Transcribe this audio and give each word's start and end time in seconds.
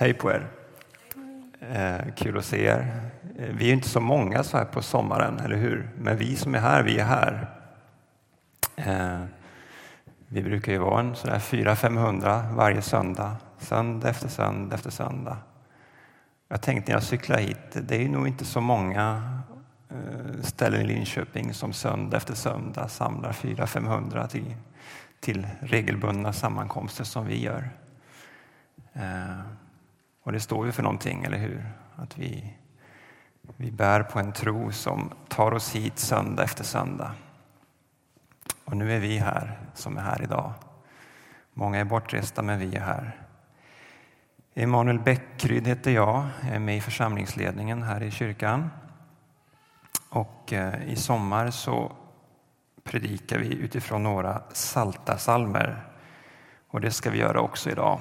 Hej 0.00 0.14
på 0.14 0.30
er! 0.30 0.46
Eh, 1.60 2.14
kul 2.16 2.38
att 2.38 2.44
se 2.44 2.64
er. 2.64 3.00
Eh, 3.38 3.54
vi 3.54 3.68
är 3.68 3.72
inte 3.72 3.88
så 3.88 4.00
många 4.00 4.42
så 4.42 4.56
här 4.56 4.64
på 4.64 4.82
sommaren, 4.82 5.38
eller 5.38 5.56
hur? 5.56 5.90
Men 5.98 6.16
vi 6.16 6.36
som 6.36 6.54
är 6.54 6.58
här, 6.58 6.82
vi 6.82 6.98
är 6.98 7.04
här. 7.04 7.46
Eh, 8.76 9.20
vi 10.28 10.42
brukar 10.42 10.72
ju 10.72 10.78
vara 10.78 11.00
en 11.00 11.14
sådär 11.14 11.38
400-500 11.38 12.54
varje 12.54 12.82
söndag, 12.82 13.36
söndag 13.58 14.08
efter 14.08 14.28
söndag 14.28 14.74
efter 14.74 14.90
söndag. 14.90 15.36
Jag 16.48 16.62
tänkte 16.62 16.92
när 16.92 16.96
jag 16.96 17.02
cyklade 17.02 17.42
hit, 17.42 17.70
det 17.72 18.04
är 18.04 18.08
nog 18.08 18.28
inte 18.28 18.44
så 18.44 18.60
många 18.60 19.38
eh, 19.90 20.42
ställen 20.42 20.80
i 20.80 20.84
Linköping 20.84 21.54
som 21.54 21.72
söndag 21.72 22.16
efter 22.16 22.34
söndag 22.34 22.88
samlar 22.88 23.32
400-500 23.32 24.28
till, 24.28 24.54
till 25.20 25.46
regelbundna 25.60 26.32
sammankomster 26.32 27.04
som 27.04 27.26
vi 27.26 27.42
gör. 27.42 27.70
Eh, 28.92 29.59
och 30.30 30.34
det 30.34 30.40
står 30.40 30.66
ju 30.66 30.72
för 30.72 30.82
någonting, 30.82 31.24
eller 31.24 31.38
hur? 31.38 31.72
Att 31.96 32.18
vi, 32.18 32.54
vi 33.56 33.70
bär 33.70 34.02
på 34.02 34.18
en 34.18 34.32
tro 34.32 34.72
som 34.72 35.10
tar 35.28 35.52
oss 35.52 35.74
hit 35.74 35.98
söndag 35.98 36.42
efter 36.42 36.64
söndag. 36.64 37.12
Och 38.64 38.76
nu 38.76 38.92
är 38.92 39.00
vi 39.00 39.18
här 39.18 39.58
som 39.74 39.96
är 39.96 40.00
här 40.00 40.22
idag. 40.22 40.52
Många 41.54 41.78
är 41.78 41.84
bortresta, 41.84 42.42
men 42.42 42.58
vi 42.58 42.76
är 42.76 42.80
här. 42.80 43.16
Emanuel 44.54 44.98
Bäckryd 44.98 45.66
heter 45.66 45.90
jag. 45.90 46.26
Jag 46.40 46.54
är 46.54 46.58
med 46.58 46.76
i 46.76 46.80
församlingsledningen 46.80 47.82
här 47.82 48.02
i 48.02 48.10
kyrkan. 48.10 48.70
Och 50.08 50.52
eh, 50.52 50.92
i 50.92 50.96
sommar 50.96 51.50
så 51.50 51.92
predikar 52.84 53.38
vi 53.38 53.54
utifrån 53.54 54.02
några 54.02 54.42
salta 54.52 55.18
salmer. 55.18 55.84
Och 56.68 56.80
det 56.80 56.90
ska 56.90 57.10
vi 57.10 57.18
göra 57.18 57.40
också 57.40 57.70
idag. 57.70 58.00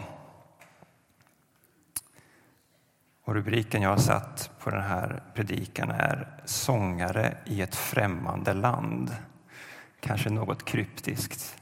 Och 3.29 3.35
rubriken 3.35 3.81
jag 3.81 3.89
har 3.89 3.97
satt 3.97 4.51
på 4.59 4.69
den 4.69 4.81
här 4.81 5.23
predikan 5.33 5.91
är 5.91 6.27
Sångare 6.45 7.37
i 7.45 7.61
ett 7.61 7.75
främmande 7.75 8.53
land. 8.53 9.15
Kanske 9.99 10.29
något 10.29 10.65
kryptiskt, 10.65 11.57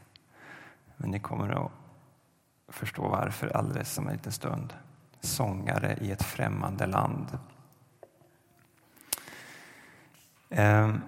men 0.98 1.12
ni 1.12 1.20
kommer 1.20 1.66
att 1.66 1.72
förstå 2.68 3.08
varför 3.08 3.58
alldeles 3.58 3.98
om 3.98 4.08
en 4.08 4.14
liten 4.14 4.32
stund. 4.32 4.74
Sångare 5.20 5.98
i 6.02 6.12
ett 6.12 6.24
främmande 6.24 6.86
land. 6.86 7.38
Ehm, 10.50 11.02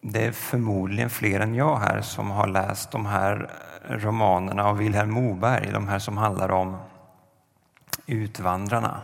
det 0.00 0.26
är 0.26 0.32
förmodligen 0.32 1.10
fler 1.10 1.40
än 1.40 1.54
jag 1.54 1.76
här 1.78 2.00
som 2.00 2.30
har 2.30 2.46
läst 2.46 2.90
de 2.90 3.06
här 3.06 3.50
romanerna 3.88 4.64
av 4.64 4.78
Vilhelm 4.78 5.10
Moberg, 5.10 5.70
de 5.72 5.88
här 5.88 5.98
som 5.98 6.16
handlar 6.16 6.50
om 6.50 6.76
utvandrarna. 8.10 9.00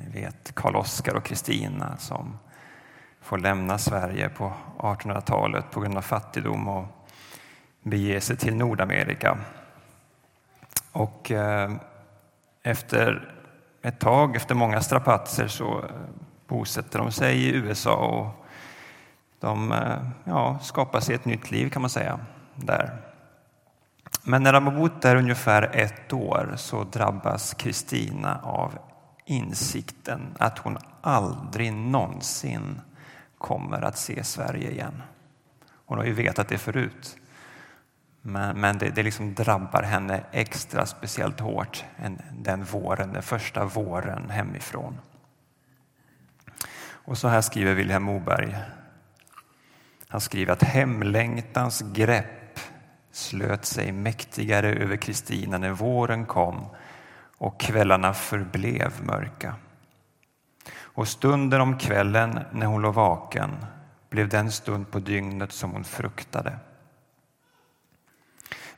Ni 0.00 0.20
vet 0.20 0.54
Karl 0.54 0.76
Oskar 0.76 1.14
och 1.14 1.24
Kristina 1.24 1.96
som 1.96 2.38
får 3.20 3.38
lämna 3.38 3.78
Sverige 3.78 4.28
på 4.28 4.52
1800-talet 4.78 5.70
på 5.70 5.80
grund 5.80 5.96
av 5.96 6.02
fattigdom 6.02 6.68
och 6.68 6.86
bege 7.82 8.20
sig 8.20 8.36
till 8.36 8.54
Nordamerika. 8.54 9.38
Och 10.92 11.30
eh, 11.30 11.72
efter 12.62 13.34
ett 13.82 14.00
tag, 14.00 14.36
efter 14.36 14.54
många 14.54 14.80
strapatser, 14.80 15.48
så 15.48 15.78
eh, 15.78 15.84
bosätter 16.46 16.98
de 16.98 17.12
sig 17.12 17.38
i 17.38 17.54
USA 17.54 17.94
och 17.94 18.46
de 19.40 19.72
eh, 19.72 20.08
ja, 20.24 20.58
skapar 20.62 21.00
sig 21.00 21.14
ett 21.14 21.24
nytt 21.24 21.50
liv 21.50 21.70
kan 21.70 21.82
man 21.82 21.90
säga 21.90 22.20
där. 22.54 23.11
Men 24.24 24.42
när 24.42 24.52
de 24.52 24.66
har 24.66 24.72
bott 24.72 25.02
där 25.02 25.16
ungefär 25.16 25.70
ett 25.72 26.12
år 26.12 26.54
så 26.56 26.84
drabbas 26.84 27.54
Kristina 27.54 28.40
av 28.42 28.78
insikten 29.24 30.36
att 30.38 30.58
hon 30.58 30.78
aldrig 31.00 31.72
någonsin 31.72 32.80
kommer 33.38 33.82
att 33.82 33.98
se 33.98 34.24
Sverige 34.24 34.70
igen. 34.70 35.02
Hon 35.86 35.98
har 35.98 36.04
ju 36.04 36.12
vetat 36.12 36.48
det 36.48 36.58
förut. 36.58 37.16
Men, 38.22 38.60
men 38.60 38.78
det, 38.78 38.90
det 38.90 39.02
liksom 39.02 39.34
drabbar 39.34 39.82
henne 39.82 40.24
extra 40.32 40.86
speciellt 40.86 41.40
hårt 41.40 41.84
än 41.96 42.22
den 42.38 42.64
våren, 42.64 43.12
den 43.12 43.22
första 43.22 43.64
våren 43.64 44.30
hemifrån. 44.30 44.98
Och 47.04 47.18
så 47.18 47.28
här 47.28 47.40
skriver 47.40 47.74
Vilhelm 47.74 48.02
Moberg. 48.02 48.56
Han 50.08 50.20
skriver 50.20 50.52
att 50.52 50.62
hemlängtans 50.62 51.82
grepp 51.92 52.41
slöt 53.12 53.64
sig 53.64 53.92
mäktigare 53.92 54.74
över 54.74 54.96
Kristina 54.96 55.58
när 55.58 55.70
våren 55.70 56.26
kom 56.26 56.66
och 57.38 57.60
kvällarna 57.60 58.14
förblev 58.14 58.92
mörka. 59.02 59.54
Och 60.74 61.08
stunden 61.08 61.60
om 61.60 61.78
kvällen 61.78 62.40
när 62.52 62.66
hon 62.66 62.82
låg 62.82 62.94
vaken 62.94 63.50
blev 64.10 64.28
den 64.28 64.52
stund 64.52 64.90
på 64.90 64.98
dygnet 64.98 65.52
som 65.52 65.70
hon 65.70 65.84
fruktade. 65.84 66.58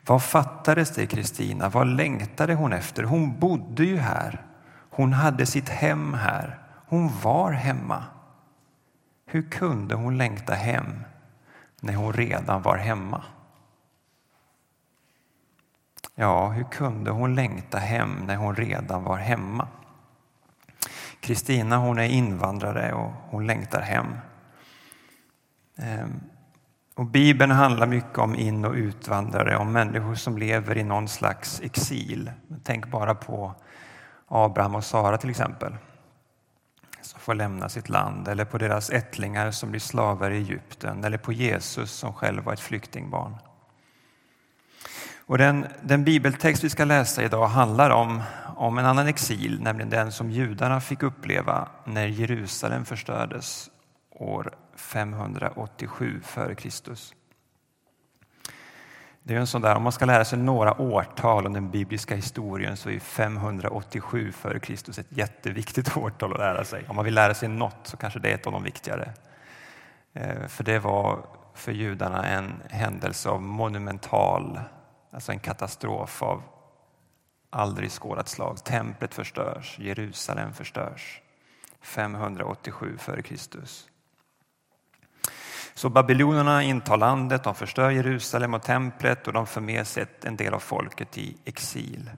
Vad 0.06 0.22
fattades 0.22 0.95
det 0.95 1.06
Kristina? 1.06 1.69
Vad 1.69 1.87
längtade 1.87 2.55
hon 2.55 2.72
efter? 2.72 3.03
Hon 3.03 3.39
bodde 3.41 3.84
ju 3.84 3.97
här. 3.97 4.47
Hon 4.91 5.12
hade 5.12 5.47
sitt 5.47 5.69
hem 5.69 6.15
här. 6.15 6.59
Hon 6.87 7.11
var 7.22 7.53
hemma. 7.53 8.05
Hur 9.27 9.51
kunde 9.51 9.95
hon 9.95 10.19
längta 10.19 10.55
hem 10.55 11.05
när 11.81 11.95
hon 11.95 12.12
redan 12.12 12.62
var 12.62 12.77
hemma? 12.77 13.25
Ja, 16.15 16.48
hur 16.48 16.65
kunde 16.65 17.10
hon 17.10 17.34
längta 17.34 17.78
hem 17.78 18.26
när 18.26 18.37
hon 18.37 18.56
redan 18.56 19.04
var 19.04 19.16
hemma? 19.16 19.69
Kristina 21.20 21.76
hon 21.76 21.98
är 21.98 22.09
invandrare 22.09 22.92
och 22.92 23.12
hon 23.31 23.47
längtar 23.47 23.81
hem. 23.81 24.06
Ehm, 25.76 26.20
och 26.94 27.06
Bibeln 27.06 27.50
handlar 27.50 27.87
mycket 27.87 28.19
om 28.19 28.34
in 28.34 28.65
och 28.65 28.75
utvandrare, 28.75 29.56
om 29.56 29.72
människor 29.72 30.15
som 30.15 30.38
lever 30.38 30.78
i 30.78 30.84
någon 30.84 31.09
slags 31.09 31.60
exil. 31.60 32.32
Tänk 32.62 32.91
bara 32.91 33.15
på 33.15 33.54
Abraham 34.28 34.75
och 34.75 34.84
Sara 34.84 35.19
till 35.19 35.31
exempel, 35.31 35.76
som 37.00 37.21
får 37.21 37.34
lämna 37.34 37.69
sitt 37.69 37.88
land, 37.88 38.28
eller 38.28 38.44
på 38.44 38.59
deras 38.59 38.91
ättlingar 38.91 39.50
som 39.50 39.71
blir 39.71 39.81
slavar 39.81 40.31
i 40.31 40.36
Egypten, 40.36 41.04
eller 41.04 41.19
på 41.19 41.32
Jesus 41.32 41.91
som 41.91 42.12
själv 42.12 42.44
var 42.44 42.53
ett 42.53 42.60
flyktingbarn. 42.60 43.36
Och 45.27 45.39
den, 45.39 45.67
den 45.83 46.05
bibeltext 46.05 46.65
vi 46.65 46.71
ska 46.71 46.85
läsa 46.85 47.23
idag 47.23 47.47
handlar 47.47 47.91
om, 47.91 48.23
om 48.57 48.79
en 48.79 48.87
annan 48.87 49.07
exil, 49.07 49.61
nämligen 49.62 49.91
den 49.91 50.12
som 50.12 50.31
judarna 50.31 50.81
fick 50.81 51.03
uppleva 51.03 51.69
när 51.85 52.07
Jerusalem 52.07 52.85
förstördes 52.85 53.71
år 54.11 54.55
587 54.77 56.21
f.Kr. 56.25 56.69
Det 59.23 59.34
är 59.34 59.39
en 59.39 59.47
sån 59.47 59.63
där, 59.63 59.75
om 59.75 59.83
man 59.83 59.93
ska 59.93 60.05
lära 60.05 60.25
sig 60.25 60.39
några 60.39 60.81
årtal 60.81 61.47
om 61.47 61.53
den 61.53 61.71
bibliska 61.71 62.15
historien 62.15 62.77
så 62.77 62.91
är 62.91 63.01
587 63.01 64.29
f.Kr. 64.29 65.01
ett 65.01 65.07
jätteviktigt 65.09 65.97
årtal 65.97 66.33
att 66.33 66.39
lära 66.39 66.65
sig. 66.65 66.84
Om 66.89 66.97
man 66.97 67.05
vill 67.05 67.15
lära 67.15 67.34
sig 67.34 67.49
något 67.49 67.81
så 67.83 67.97
kanske 67.97 68.19
det 68.19 68.31
är 68.31 68.34
ett 68.34 68.47
av 68.47 68.53
de 68.53 68.63
viktigare. 68.63 69.13
Eh, 70.13 70.47
för 70.47 70.65
det 70.65 70.79
var 70.79 71.27
för 71.55 71.73
judarna 71.73 72.27
en 72.27 72.63
händelse 72.71 73.29
av 73.29 73.43
monumental 73.43 74.61
Alltså 75.15 75.33
en 75.33 75.39
katastrof 75.39 76.23
av 76.23 76.43
aldrig 77.51 77.91
skådat 77.91 78.29
slag. 78.29 78.65
Templet 78.65 79.15
förstörs, 79.15 79.79
Jerusalem 79.79 80.53
förstörs. 80.53 81.21
587 81.81 82.97
f.Kr. 83.01 83.37
Så 85.75 85.89
babylonerna 85.89 86.63
intar 86.63 86.97
landet, 86.97 87.45
de 87.45 87.55
förstör 87.55 87.91
Jerusalem 87.91 88.55
och 88.55 88.63
templet 88.63 89.27
och 89.27 89.33
de 89.33 89.47
för 89.47 89.61
med 89.61 89.87
sig 89.87 90.07
en 90.23 90.37
del 90.37 90.55
av 90.55 90.59
folket 90.59 91.19
i 91.19 91.37
exil. 91.45 92.11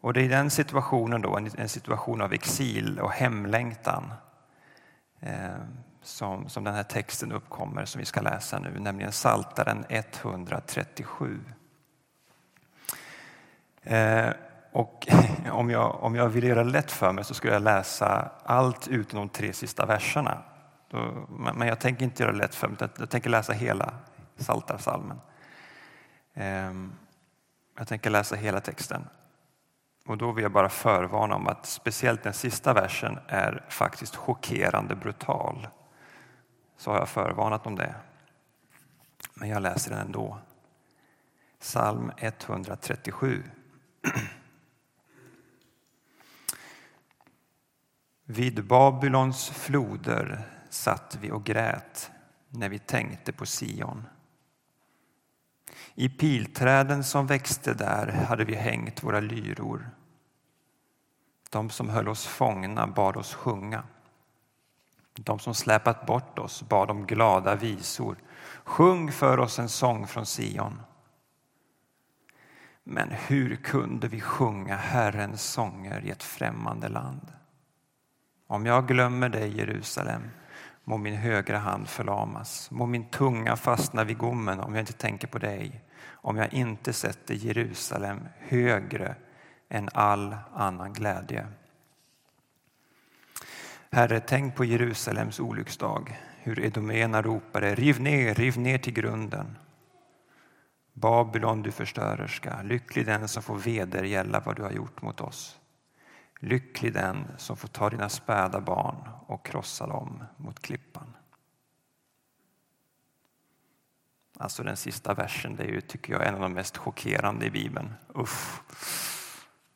Och 0.00 0.12
det 0.12 0.22
är 0.22 0.28
den 0.28 0.50
situationen 0.50 1.22
då, 1.22 1.36
en 1.36 1.68
situation 1.68 2.20
av 2.20 2.32
exil 2.32 2.98
och 3.00 3.12
hemlängtan 3.12 4.12
eh, 5.20 5.56
som, 6.02 6.48
som 6.48 6.64
den 6.64 6.74
här 6.74 6.82
texten 6.82 7.32
uppkommer 7.32 7.84
som 7.84 7.98
vi 7.98 8.04
ska 8.04 8.20
läsa 8.20 8.58
nu, 8.58 8.78
nämligen 8.80 9.12
Saltaren 9.12 9.84
137. 9.88 11.40
Eh, 13.88 14.30
och 14.72 15.08
om 15.50 15.70
jag, 15.70 16.02
om 16.02 16.14
jag 16.14 16.28
vill 16.28 16.44
göra 16.44 16.64
det 16.64 16.70
lätt 16.70 16.90
för 16.90 17.12
mig 17.12 17.24
så 17.24 17.34
skulle 17.34 17.52
jag 17.52 17.62
läsa 17.62 18.30
allt 18.44 18.88
utom 18.88 19.18
de 19.18 19.28
tre 19.28 19.52
sista 19.52 19.86
verserna. 19.86 20.42
Men 21.54 21.68
jag 21.68 21.80
tänker 21.80 22.04
inte 22.04 22.22
göra 22.22 22.32
det 22.32 22.38
lätt 22.38 22.54
för 22.54 22.68
mig, 22.68 22.76
jag 22.98 23.10
tänker 23.10 23.30
läsa 23.30 23.52
hela 23.52 23.94
Psaltarpsalmen. 24.38 25.20
Ehm, 26.34 26.92
jag 27.78 27.88
tänker 27.88 28.10
läsa 28.10 28.36
hela 28.36 28.60
texten. 28.60 29.04
Och 30.06 30.18
då 30.18 30.32
vill 30.32 30.42
jag 30.42 30.52
bara 30.52 30.68
förvarna 30.68 31.34
om 31.34 31.46
att 31.46 31.66
speciellt 31.66 32.22
den 32.22 32.32
sista 32.32 32.72
versen 32.72 33.18
är 33.26 33.64
faktiskt 33.68 34.16
chockerande 34.16 34.94
brutal. 34.94 35.68
Så 36.76 36.90
har 36.90 36.98
jag 36.98 37.08
förvarnat 37.08 37.66
om 37.66 37.74
det. 37.74 37.94
Men 39.34 39.48
jag 39.48 39.62
läser 39.62 39.90
den 39.90 40.00
ändå. 40.00 40.38
Psalm 41.60 42.12
137. 42.16 43.42
Vid 48.24 48.66
Babylons 48.66 49.50
floder 49.50 50.42
satt 50.70 51.18
vi 51.20 51.30
och 51.30 51.44
grät 51.44 52.10
när 52.48 52.68
vi 52.68 52.78
tänkte 52.78 53.32
på 53.32 53.46
Sion. 53.46 54.06
I 55.94 56.08
pilträden 56.08 57.04
som 57.04 57.26
växte 57.26 57.74
där 57.74 58.06
hade 58.12 58.44
vi 58.44 58.54
hängt 58.54 59.02
våra 59.02 59.20
lyror. 59.20 59.90
De 61.50 61.70
som 61.70 61.88
höll 61.88 62.08
oss 62.08 62.26
fångna 62.26 62.86
bad 62.86 63.16
oss 63.16 63.34
sjunga. 63.34 63.82
De 65.14 65.38
som 65.38 65.54
släpat 65.54 66.06
bort 66.06 66.38
oss 66.38 66.62
bad 66.62 66.90
om 66.90 67.06
glada 67.06 67.54
visor. 67.54 68.16
Sjung 68.64 69.12
för 69.12 69.38
oss 69.38 69.58
en 69.58 69.68
sång 69.68 70.06
från 70.06 70.26
Sion. 70.26 70.80
Men 72.90 73.10
hur 73.10 73.56
kunde 73.56 74.08
vi 74.08 74.20
sjunga 74.20 74.76
Herrens 74.76 75.42
sånger 75.42 76.04
i 76.04 76.10
ett 76.10 76.22
främmande 76.22 76.88
land? 76.88 77.32
Om 78.46 78.66
jag 78.66 78.88
glömmer 78.88 79.28
dig, 79.28 79.56
Jerusalem, 79.58 80.22
må 80.84 80.96
min 80.96 81.16
högra 81.16 81.58
hand 81.58 81.88
förlamas. 81.88 82.70
Må 82.70 82.86
min 82.86 83.10
tunga 83.10 83.56
fastna 83.56 84.04
vid 84.04 84.18
gommen 84.18 84.60
om 84.60 84.74
jag 84.74 84.82
inte 84.82 84.92
tänker 84.92 85.28
på 85.28 85.38
dig. 85.38 85.84
Om 86.06 86.36
jag 86.36 86.54
inte 86.54 86.92
sätter 86.92 87.34
Jerusalem 87.34 88.20
högre 88.38 89.14
än 89.68 89.88
all 89.92 90.36
annan 90.54 90.92
glädje. 90.92 91.46
Herre, 93.90 94.20
tänk 94.20 94.54
på 94.56 94.64
Jerusalems 94.64 95.40
olycksdag, 95.40 96.18
hur 96.42 96.60
edoméerna 96.60 97.22
ropade 97.22 97.74
riv 97.74 98.00
ner, 98.00 98.34
riv 98.34 98.58
ner 98.58 98.78
till 98.78 98.94
grunden. 98.94 99.56
Babylon, 101.00 101.62
du 101.62 101.72
förstörerska, 101.72 102.62
lycklig 102.62 103.06
den 103.06 103.28
som 103.28 103.42
får 103.42 103.58
vedergälla 103.58 104.40
vad 104.40 104.56
du 104.56 104.62
har 104.62 104.70
gjort 104.70 105.02
mot 105.02 105.20
oss. 105.20 105.58
Lycklig 106.40 106.92
den 106.92 107.26
som 107.36 107.56
får 107.56 107.68
ta 107.68 107.90
dina 107.90 108.08
späda 108.08 108.60
barn 108.60 109.08
och 109.26 109.46
krossa 109.46 109.86
dem 109.86 110.24
mot 110.36 110.60
klippan. 110.60 111.16
Alltså 114.38 114.62
den 114.62 114.76
sista 114.76 115.14
versen, 115.14 115.56
det 115.56 115.64
är 115.64 115.68
ju, 115.68 115.80
tycker 115.80 116.12
jag, 116.12 116.26
en 116.26 116.34
av 116.34 116.40
de 116.40 116.52
mest 116.52 116.76
chockerande 116.76 117.46
i 117.46 117.50
Bibeln. 117.50 117.94
Uff. 118.14 118.62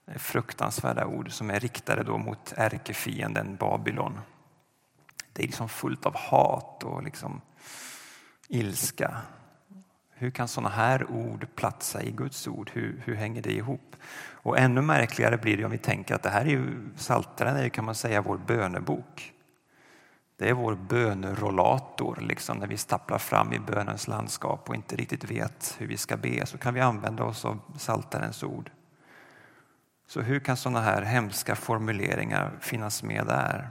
Det 0.05 0.13
är 0.13 0.19
fruktansvärda 0.19 1.07
ord 1.07 1.33
som 1.33 1.51
är 1.51 1.61
riktade 1.61 2.03
då 2.03 2.19
mot 2.19 2.53
ärkefienden 2.57 3.57
Babylon. 3.57 4.21
Det 5.33 5.43
är 5.43 5.47
liksom 5.47 5.69
fullt 5.69 6.07
av 6.07 6.17
hat 6.17 6.85
och 6.85 7.03
liksom 7.03 7.41
ilska. 8.49 9.23
Hur 10.23 10.31
kan 10.31 10.49
sådana 10.49 10.69
här 10.69 11.11
ord 11.11 11.47
platsa 11.55 12.03
i 12.03 12.11
Guds 12.11 12.49
ord? 12.49 12.71
Hur, 12.75 13.03
hur 13.05 13.15
hänger 13.15 13.43
det 13.43 13.53
ihop? 13.53 13.97
Och 14.33 14.59
ännu 14.59 14.81
märkligare 14.81 15.37
blir 15.37 15.57
det 15.57 15.65
om 15.65 15.71
vi 15.71 15.79
tänker 15.79 16.15
att 16.15 16.23
det 16.23 16.31
här 16.31 16.41
är 16.41 16.51
ju 16.51 16.89
Psaltaren 16.97 17.57
är 17.57 17.69
kan 17.69 17.85
man 17.85 17.95
säga 17.95 18.23
vår 18.23 18.39
bönebok. 18.47 19.33
Det 20.37 20.49
är 20.49 20.53
vår 20.53 20.75
bönerollator. 20.75 22.19
liksom 22.21 22.59
när 22.59 22.67
vi 22.67 22.77
stapplar 22.77 23.19
fram 23.19 23.53
i 23.53 23.59
bönens 23.59 24.09
landskap 24.09 24.69
och 24.69 24.75
inte 24.75 24.97
riktigt 24.97 25.31
vet 25.31 25.75
hur 25.79 25.87
vi 25.87 25.97
ska 25.97 26.17
be 26.17 26.47
så 26.47 26.59
kan 26.59 26.75
vi 26.75 26.81
använda 26.81 27.25
oss 27.25 27.45
av 27.45 27.61
Psaltarens 27.79 28.43
ord. 28.43 28.71
Så 30.07 30.21
hur 30.21 30.41
kan 30.41 30.57
sådana 30.57 30.81
här 30.81 31.03
hemska 31.03 31.57
formuleringar 31.57 32.53
finnas 32.61 33.03
med 33.03 33.27
där? 33.27 33.69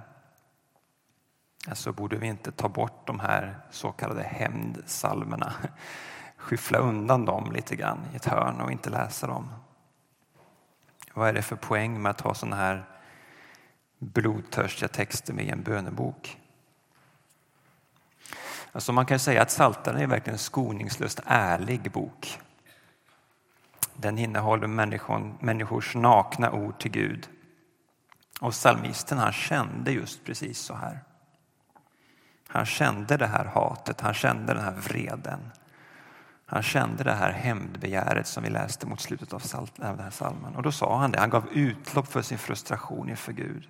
Alltså 1.67 1.93
borde 1.93 2.17
vi 2.17 2.27
inte 2.27 2.51
ta 2.51 2.69
bort 2.69 3.07
de 3.07 3.19
här 3.19 3.57
så 3.69 3.91
kallade 3.91 4.23
hämndsalmerna, 4.23 5.53
skyffla 6.41 6.77
undan 6.77 7.25
dem 7.25 7.51
lite 7.51 7.75
grann 7.75 7.99
i 8.13 8.15
ett 8.15 8.25
hörn 8.25 8.61
och 8.61 8.71
inte 8.71 8.89
läsa 8.89 9.27
dem. 9.27 9.49
Vad 11.13 11.29
är 11.29 11.33
det 11.33 11.41
för 11.41 11.55
poäng 11.55 12.01
med 12.01 12.09
att 12.09 12.21
ha 12.21 12.33
sådana 12.33 12.55
här 12.55 12.85
blodtörstiga 13.99 14.87
texter 14.87 15.33
med 15.33 15.45
i 15.45 15.49
en 15.49 15.63
bönebok? 15.63 16.37
Alltså 18.71 18.93
man 18.93 19.05
kan 19.05 19.19
säga 19.19 19.41
att 19.41 19.47
Psaltaren 19.47 20.01
är 20.01 20.07
verkligen 20.07 20.35
en 20.35 20.39
skoningslöst 20.39 21.21
ärlig 21.25 21.91
bok. 21.91 22.39
Den 23.93 24.17
innehåller 24.17 24.67
människors 25.43 25.95
nakna 25.95 26.51
ord 26.51 26.79
till 26.79 26.91
Gud. 26.91 27.29
Och 28.41 28.51
psalmisten 28.51 29.17
han 29.17 29.33
kände 29.33 29.91
just 29.91 30.23
precis 30.23 30.59
så 30.59 30.73
här. 30.73 30.99
Han 32.47 32.65
kände 32.65 33.17
det 33.17 33.27
här 33.27 33.45
hatet, 33.45 34.01
han 34.01 34.13
kände 34.13 34.53
den 34.53 34.63
här 34.63 34.71
vreden. 34.75 35.51
Han 36.53 36.63
kände 36.63 37.03
det 37.03 37.13
här 37.13 37.31
hämndbegäret 37.31 38.27
som 38.27 38.43
vi 38.43 38.49
läste 38.49 38.87
mot 38.87 38.99
slutet 38.99 39.33
av 39.33 39.69
den 39.75 39.99
här 39.99 40.09
salmen. 40.09 40.55
Och 40.55 40.63
då 40.63 40.71
sa 40.71 40.97
han 40.97 41.11
det, 41.11 41.19
han 41.19 41.29
gav 41.29 41.47
utlopp 41.53 42.07
för 42.07 42.21
sin 42.21 42.37
frustration 42.37 43.09
inför 43.09 43.33
Gud. 43.33 43.69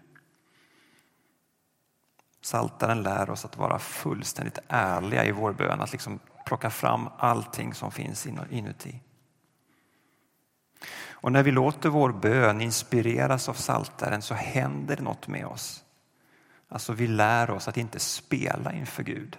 Saltaren 2.41 3.03
lär 3.03 3.29
oss 3.29 3.45
att 3.45 3.57
vara 3.57 3.79
fullständigt 3.79 4.59
ärliga 4.67 5.25
i 5.25 5.31
vår 5.31 5.53
bön, 5.53 5.81
att 5.81 5.91
liksom 5.91 6.19
plocka 6.45 6.69
fram 6.69 7.09
allting 7.17 7.73
som 7.73 7.91
finns 7.91 8.27
inuti. 8.49 9.01
Och 11.09 11.31
när 11.31 11.43
vi 11.43 11.51
låter 11.51 11.89
vår 11.89 12.11
bön 12.11 12.61
inspireras 12.61 13.49
av 13.49 13.53
saltaren 13.53 14.21
så 14.21 14.33
händer 14.33 14.95
det 14.95 15.03
något 15.03 15.27
med 15.27 15.45
oss. 15.45 15.83
Alltså 16.69 16.93
vi 16.93 17.07
lär 17.07 17.49
oss 17.49 17.67
att 17.67 17.77
inte 17.77 17.99
spela 17.99 18.73
inför 18.73 19.03
Gud. 19.03 19.37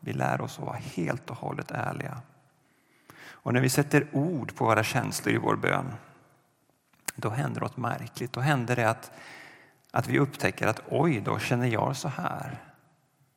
Vi 0.00 0.12
lär 0.12 0.40
oss 0.40 0.58
att 0.58 0.64
vara 0.64 0.76
helt 0.76 1.30
och 1.30 1.36
hållet 1.36 1.70
ärliga. 1.70 2.22
Och 3.42 3.52
när 3.52 3.60
vi 3.60 3.68
sätter 3.68 4.06
ord 4.12 4.56
på 4.56 4.64
våra 4.64 4.84
känslor 4.84 5.34
i 5.34 5.38
vår 5.38 5.56
bön, 5.56 5.94
då 7.16 7.30
händer 7.30 7.60
något 7.60 7.76
märkligt. 7.76 8.32
Då 8.32 8.40
händer 8.40 8.76
det 8.76 8.90
att, 8.90 9.12
att 9.90 10.08
vi 10.08 10.18
upptäcker 10.18 10.66
att 10.66 10.80
oj, 10.88 11.20
då 11.20 11.38
känner 11.38 11.66
jag 11.66 11.96
så 11.96 12.08
här. 12.08 12.58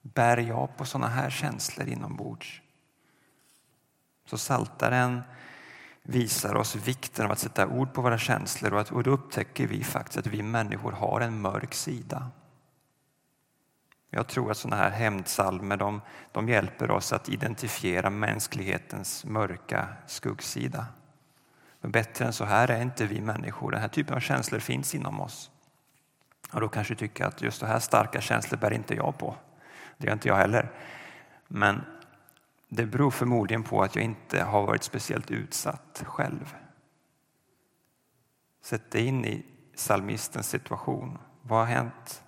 Bär 0.01 0.37
jag 0.37 0.77
på 0.77 0.85
sådana 0.85 1.07
här 1.07 1.29
känslor 1.29 1.87
inombords? 1.87 2.61
Så 4.25 4.37
saltaren 4.37 5.21
visar 6.03 6.55
oss 6.55 6.75
vikten 6.75 7.25
av 7.25 7.31
att 7.31 7.39
sätta 7.39 7.67
ord 7.67 7.93
på 7.93 8.01
våra 8.01 8.17
känslor 8.17 8.73
och, 8.73 8.81
att, 8.81 8.91
och 8.91 9.03
då 9.03 9.11
upptäcker 9.11 9.67
vi 9.67 9.83
faktiskt 9.83 10.17
att 10.17 10.27
vi 10.27 10.43
människor 10.43 10.91
har 10.91 11.21
en 11.21 11.41
mörk 11.41 11.73
sida. 11.73 12.31
Jag 14.15 14.27
tror 14.27 14.51
att 14.51 14.57
sådana 14.57 14.83
här 14.83 14.89
hämndsalmer 14.89 15.77
de, 15.77 16.01
de 16.31 16.50
hjälper 16.50 16.91
oss 16.91 17.13
att 17.13 17.29
identifiera 17.29 18.09
mänsklighetens 18.09 19.25
mörka 19.25 19.88
skuggsida. 20.07 20.85
Men 21.81 21.91
bättre 21.91 22.25
än 22.25 22.33
så 22.33 22.45
här 22.45 22.71
är 22.71 22.81
inte 22.81 23.06
vi 23.06 23.21
människor. 23.21 23.71
Den 23.71 23.81
här 23.81 23.88
typen 23.88 24.15
av 24.15 24.19
känslor 24.19 24.59
finns 24.59 24.95
inom 24.95 25.21
oss. 25.21 25.51
Och 26.51 26.62
då 26.62 26.67
kanske 26.67 26.93
du 26.93 26.98
tycker 26.98 27.25
att 27.25 27.41
just 27.41 27.60
så 27.60 27.65
här 27.65 27.79
starka 27.79 28.22
känslor 28.22 28.60
bär 28.60 28.74
inte 28.74 28.95
jag 28.95 29.17
på. 29.17 29.36
Det 29.98 30.07
gör 30.07 30.13
inte 30.13 30.27
jag 30.27 30.36
heller. 30.36 30.72
Men 31.48 31.81
det 32.69 32.86
beror 32.86 33.12
förmodligen 33.12 33.63
på 33.63 33.84
att 33.84 33.95
jag 33.95 34.05
inte 34.05 34.43
har 34.43 34.65
varit 34.65 34.84
speciellt 34.84 35.31
utsatt 35.31 36.03
själv. 36.05 36.55
Sätt 38.62 38.91
dig 38.91 39.05
in 39.05 39.25
i 39.25 39.45
psalmistens 39.75 40.50
situation. 40.50 41.17
Vad 41.41 41.60
har 41.60 41.65
hänt? 41.65 42.25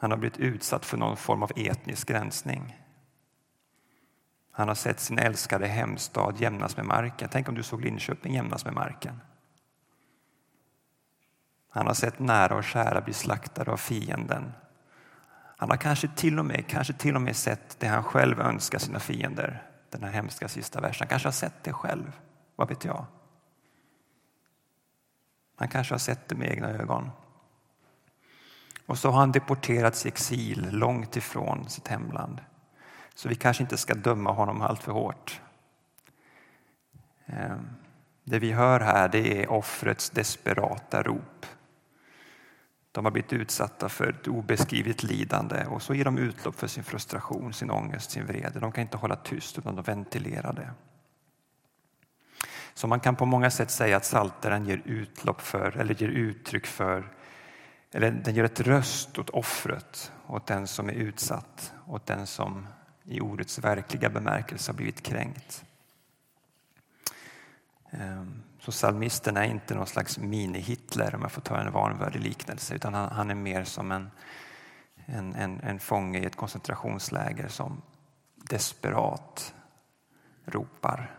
Han 0.00 0.10
har 0.10 0.18
blivit 0.18 0.38
utsatt 0.38 0.84
för 0.84 0.96
någon 0.96 1.16
form 1.16 1.42
av 1.42 1.52
etnisk 1.56 2.08
gränsning. 2.08 2.76
Han 4.50 4.68
har 4.68 4.74
sett 4.74 5.00
sin 5.00 5.18
älskade 5.18 5.66
hemstad 5.66 6.34
jämnas 6.38 6.76
med 6.76 6.86
marken. 6.86 7.28
Tänk 7.32 7.48
om 7.48 7.54
du 7.54 7.62
såg 7.62 7.80
Linköping 7.80 8.34
jämnas 8.34 8.64
med 8.64 8.74
marken. 8.74 9.20
Han 11.70 11.86
har 11.86 11.94
sett 11.94 12.18
nära 12.18 12.56
och 12.56 12.64
kära 12.64 13.00
bli 13.00 13.12
slaktade 13.12 13.72
av 13.72 13.76
fienden. 13.76 14.52
Han 15.56 15.70
har 15.70 15.76
kanske 15.76 16.08
till 16.08 16.38
och 16.38 16.44
med, 16.44 16.66
kanske 16.66 16.92
till 16.92 17.16
och 17.16 17.22
med 17.22 17.36
sett 17.36 17.80
det 17.80 17.86
han 17.86 18.04
själv 18.04 18.40
önskar 18.40 18.78
sina 18.78 19.00
fiender. 19.00 19.66
Den 19.90 20.02
här 20.02 20.10
hemska 20.10 20.48
sista 20.48 20.80
versen. 20.80 21.04
Han 21.04 21.08
kanske 21.08 21.28
har 21.28 21.32
sett 21.32 21.64
det 21.64 21.72
själv. 21.72 22.12
Vad 22.56 22.68
vet 22.68 22.84
jag? 22.84 23.06
Han 25.56 25.68
kanske 25.68 25.94
har 25.94 25.98
sett 25.98 26.28
det 26.28 26.34
med 26.34 26.50
egna 26.50 26.68
ögon. 26.68 27.10
Och 28.90 28.98
så 28.98 29.10
har 29.10 29.20
han 29.20 29.32
deporterats 29.32 30.06
i 30.06 30.08
exil 30.08 30.68
långt 30.70 31.16
ifrån 31.16 31.68
sitt 31.68 31.88
hemland. 31.88 32.40
Så 33.14 33.28
vi 33.28 33.34
kanske 33.34 33.62
inte 33.62 33.76
ska 33.76 33.94
döma 33.94 34.32
honom 34.32 34.62
allt 34.62 34.82
för 34.82 34.92
hårt. 34.92 35.40
Ehm, 37.26 37.68
det 38.24 38.38
vi 38.38 38.52
hör 38.52 38.80
här 38.80 39.08
det 39.08 39.42
är 39.42 39.50
offrets 39.50 40.10
desperata 40.10 41.02
rop. 41.02 41.46
De 42.92 43.04
har 43.04 43.12
blivit 43.12 43.32
utsatta 43.32 43.88
för 43.88 44.06
ett 44.10 44.28
obeskrivligt 44.28 45.02
lidande 45.02 45.64
och 45.66 45.82
så 45.82 45.94
ger 45.94 46.04
de 46.04 46.18
utlopp 46.18 46.54
för 46.54 46.66
sin 46.66 46.84
frustration, 46.84 47.52
sin 47.52 47.70
ångest, 47.70 48.10
sin 48.10 48.26
vrede. 48.26 48.60
De 48.60 48.72
kan 48.72 48.82
inte 48.82 48.96
hålla 48.96 49.16
tyst 49.16 49.58
utan 49.58 49.76
de 49.76 49.82
ventilerar 49.82 50.52
det. 50.52 50.70
Så 52.74 52.86
man 52.86 53.00
kan 53.00 53.16
på 53.16 53.26
många 53.26 53.50
sätt 53.50 53.70
säga 53.70 53.96
att 53.96 54.04
salteren 54.04 54.66
ger 54.66 54.82
utlopp 54.84 55.40
för, 55.40 55.76
eller 55.76 55.94
ger 55.94 56.08
uttryck 56.08 56.66
för 56.66 57.19
eller 57.92 58.10
den 58.10 58.34
ger 58.34 58.44
ett 58.44 58.60
röst 58.60 59.18
åt 59.18 59.30
offret, 59.30 60.12
åt 60.26 60.46
den 60.46 60.66
som 60.66 60.88
är 60.88 60.92
utsatt, 60.92 61.72
åt 61.86 62.06
den 62.06 62.26
som 62.26 62.66
i 63.04 63.20
ordets 63.20 63.58
verkliga 63.58 64.10
bemärkelse 64.10 64.72
har 64.72 64.76
blivit 64.76 65.02
kränkt. 65.02 65.64
Ehm, 67.90 68.42
så 68.58 68.70
psalmisten 68.70 69.36
är 69.36 69.44
inte 69.44 69.74
någon 69.74 69.86
slags 69.86 70.18
mini-Hitler 70.18 71.14
om 71.14 71.22
jag 71.22 71.32
får 71.32 71.42
ta 71.42 71.58
en 71.58 71.72
vanvördig 71.72 72.20
liknelse 72.20 72.74
utan 72.74 72.94
han, 72.94 73.08
han 73.12 73.30
är 73.30 73.34
mer 73.34 73.64
som 73.64 73.92
en, 73.92 74.10
en, 75.06 75.34
en, 75.34 75.60
en 75.60 75.80
fånge 75.80 76.18
i 76.18 76.24
ett 76.24 76.36
koncentrationsläger 76.36 77.48
som 77.48 77.82
desperat 78.36 79.54
ropar. 80.44 81.16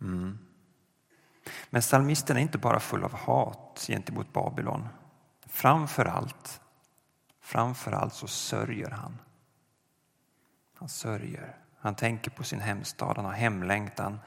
Mm. 0.00 0.43
Men 1.74 1.82
psalmisten 1.82 2.36
är 2.36 2.40
inte 2.40 2.58
bara 2.58 2.80
full 2.80 3.04
av 3.04 3.14
hat 3.14 3.84
gentemot 3.86 4.32
Babylon. 4.32 4.88
Framför 5.46 6.04
allt, 6.04 6.60
framför 7.40 7.92
allt 7.92 8.14
så 8.14 8.26
sörjer 8.26 8.90
han. 8.90 9.18
Han 10.74 10.88
sörjer. 10.88 11.56
Han 11.78 11.94
tänker 11.94 12.30
på 12.30 12.44
sin 12.44 12.60
hemstad, 12.60 13.16
han 13.16 13.24
har 13.24 13.32
hemlängtan. 13.32 14.20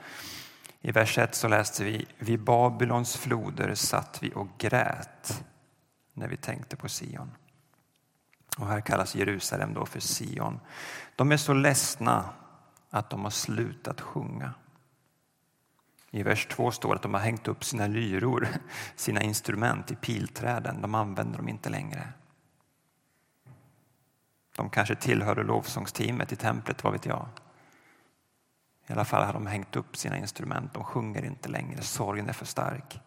I 0.81 0.91
vers 0.91 1.17
1 1.17 1.35
så 1.35 1.47
läste 1.47 1.83
vi 1.83 2.05
Vid 2.17 2.43
Babylons 2.43 3.17
floder 3.17 3.75
satt 3.75 4.23
vi 4.23 4.31
och 4.35 4.47
grät 4.57 5.43
när 6.13 6.27
vi 6.27 6.37
tänkte 6.37 6.75
på 6.75 6.87
Sion. 6.89 7.31
Och 8.57 8.67
här 8.67 8.81
kallas 8.81 9.15
Jerusalem 9.15 9.73
då 9.73 9.85
för 9.85 9.99
Sion. 9.99 10.59
De 11.15 11.31
är 11.31 11.37
så 11.37 11.53
ledsna 11.53 12.29
att 12.89 13.09
de 13.09 13.23
har 13.23 13.31
slutat 13.31 14.01
sjunga. 14.01 14.53
I 16.17 16.23
vers 16.23 16.45
2 16.45 16.71
står 16.71 16.95
att 16.95 17.01
de 17.01 17.13
har 17.13 17.21
hängt 17.21 17.47
upp 17.47 17.63
sina 17.63 17.87
lyror, 17.87 18.47
sina 18.95 19.21
instrument 19.21 19.91
i 19.91 19.95
pilträden. 19.95 20.81
De 20.81 20.95
använder 20.95 21.37
dem 21.37 21.49
inte 21.49 21.69
längre. 21.69 22.13
De 24.55 24.69
kanske 24.69 24.95
tillhörde 24.95 25.43
lovsångsteamet 25.43 26.31
i 26.31 26.35
templet, 26.35 26.83
vad 26.83 26.93
vet 26.93 27.05
jag. 27.05 27.27
I 28.87 28.93
alla 28.93 29.05
fall 29.05 29.25
har 29.25 29.33
de 29.33 29.47
hängt 29.47 29.75
upp 29.75 29.97
sina 29.97 30.17
instrument. 30.17 30.73
De 30.73 30.83
sjunger 30.83 31.25
inte 31.25 31.49
längre. 31.49 31.81
Sorgen 31.81 32.29
är 32.29 32.33
för 32.33 32.45
stark. 32.45 32.99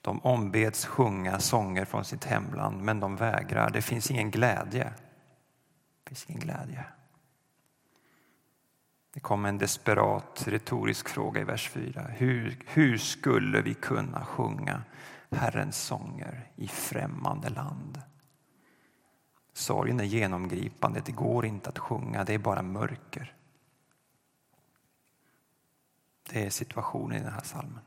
De 0.00 0.20
ombeds 0.20 0.86
sjunga 0.86 1.40
sånger 1.40 1.84
från 1.84 2.04
sitt 2.04 2.24
hemland, 2.24 2.82
men 2.82 3.00
de 3.00 3.16
vägrar. 3.16 3.70
Det 3.70 3.82
finns 3.82 4.10
ingen 4.10 4.30
glädje. 4.30 4.92
Det 6.04 6.08
finns 6.08 6.26
ingen 6.26 6.40
glädje. 6.40 6.84
Det 9.18 9.22
kom 9.22 9.44
en 9.44 9.58
desperat 9.58 10.48
retorisk 10.48 11.08
fråga 11.08 11.40
i 11.40 11.44
vers 11.44 11.70
4. 11.70 12.02
Hur, 12.02 12.58
hur 12.66 12.98
skulle 12.98 13.62
vi 13.62 13.74
kunna 13.74 14.24
sjunga 14.24 14.82
Herrens 15.30 15.82
sånger 15.82 16.50
i 16.56 16.68
främmande 16.68 17.48
land? 17.48 18.02
Sorgen 19.52 20.00
är 20.00 20.04
genomgripande, 20.04 21.02
det 21.04 21.12
går 21.12 21.46
inte 21.46 21.68
att 21.68 21.78
sjunga, 21.78 22.24
det 22.24 22.34
är 22.34 22.38
bara 22.38 22.62
mörker. 22.62 23.34
Det 26.30 26.46
är 26.46 26.50
situationen 26.50 27.16
i 27.16 27.22
den 27.22 27.32
här 27.32 27.44
salmen. 27.44 27.84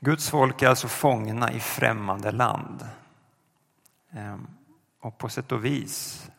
Guds 0.00 0.30
folk 0.30 0.62
är 0.62 0.68
alltså 0.68 0.88
fångna 0.88 1.52
i 1.52 1.60
främmande 1.60 2.32
land. 2.32 2.88
Ehm, 4.10 4.46
och 5.00 5.18
på 5.18 5.28
sätt 5.28 5.52
och 5.52 5.64
vis, 5.64 6.30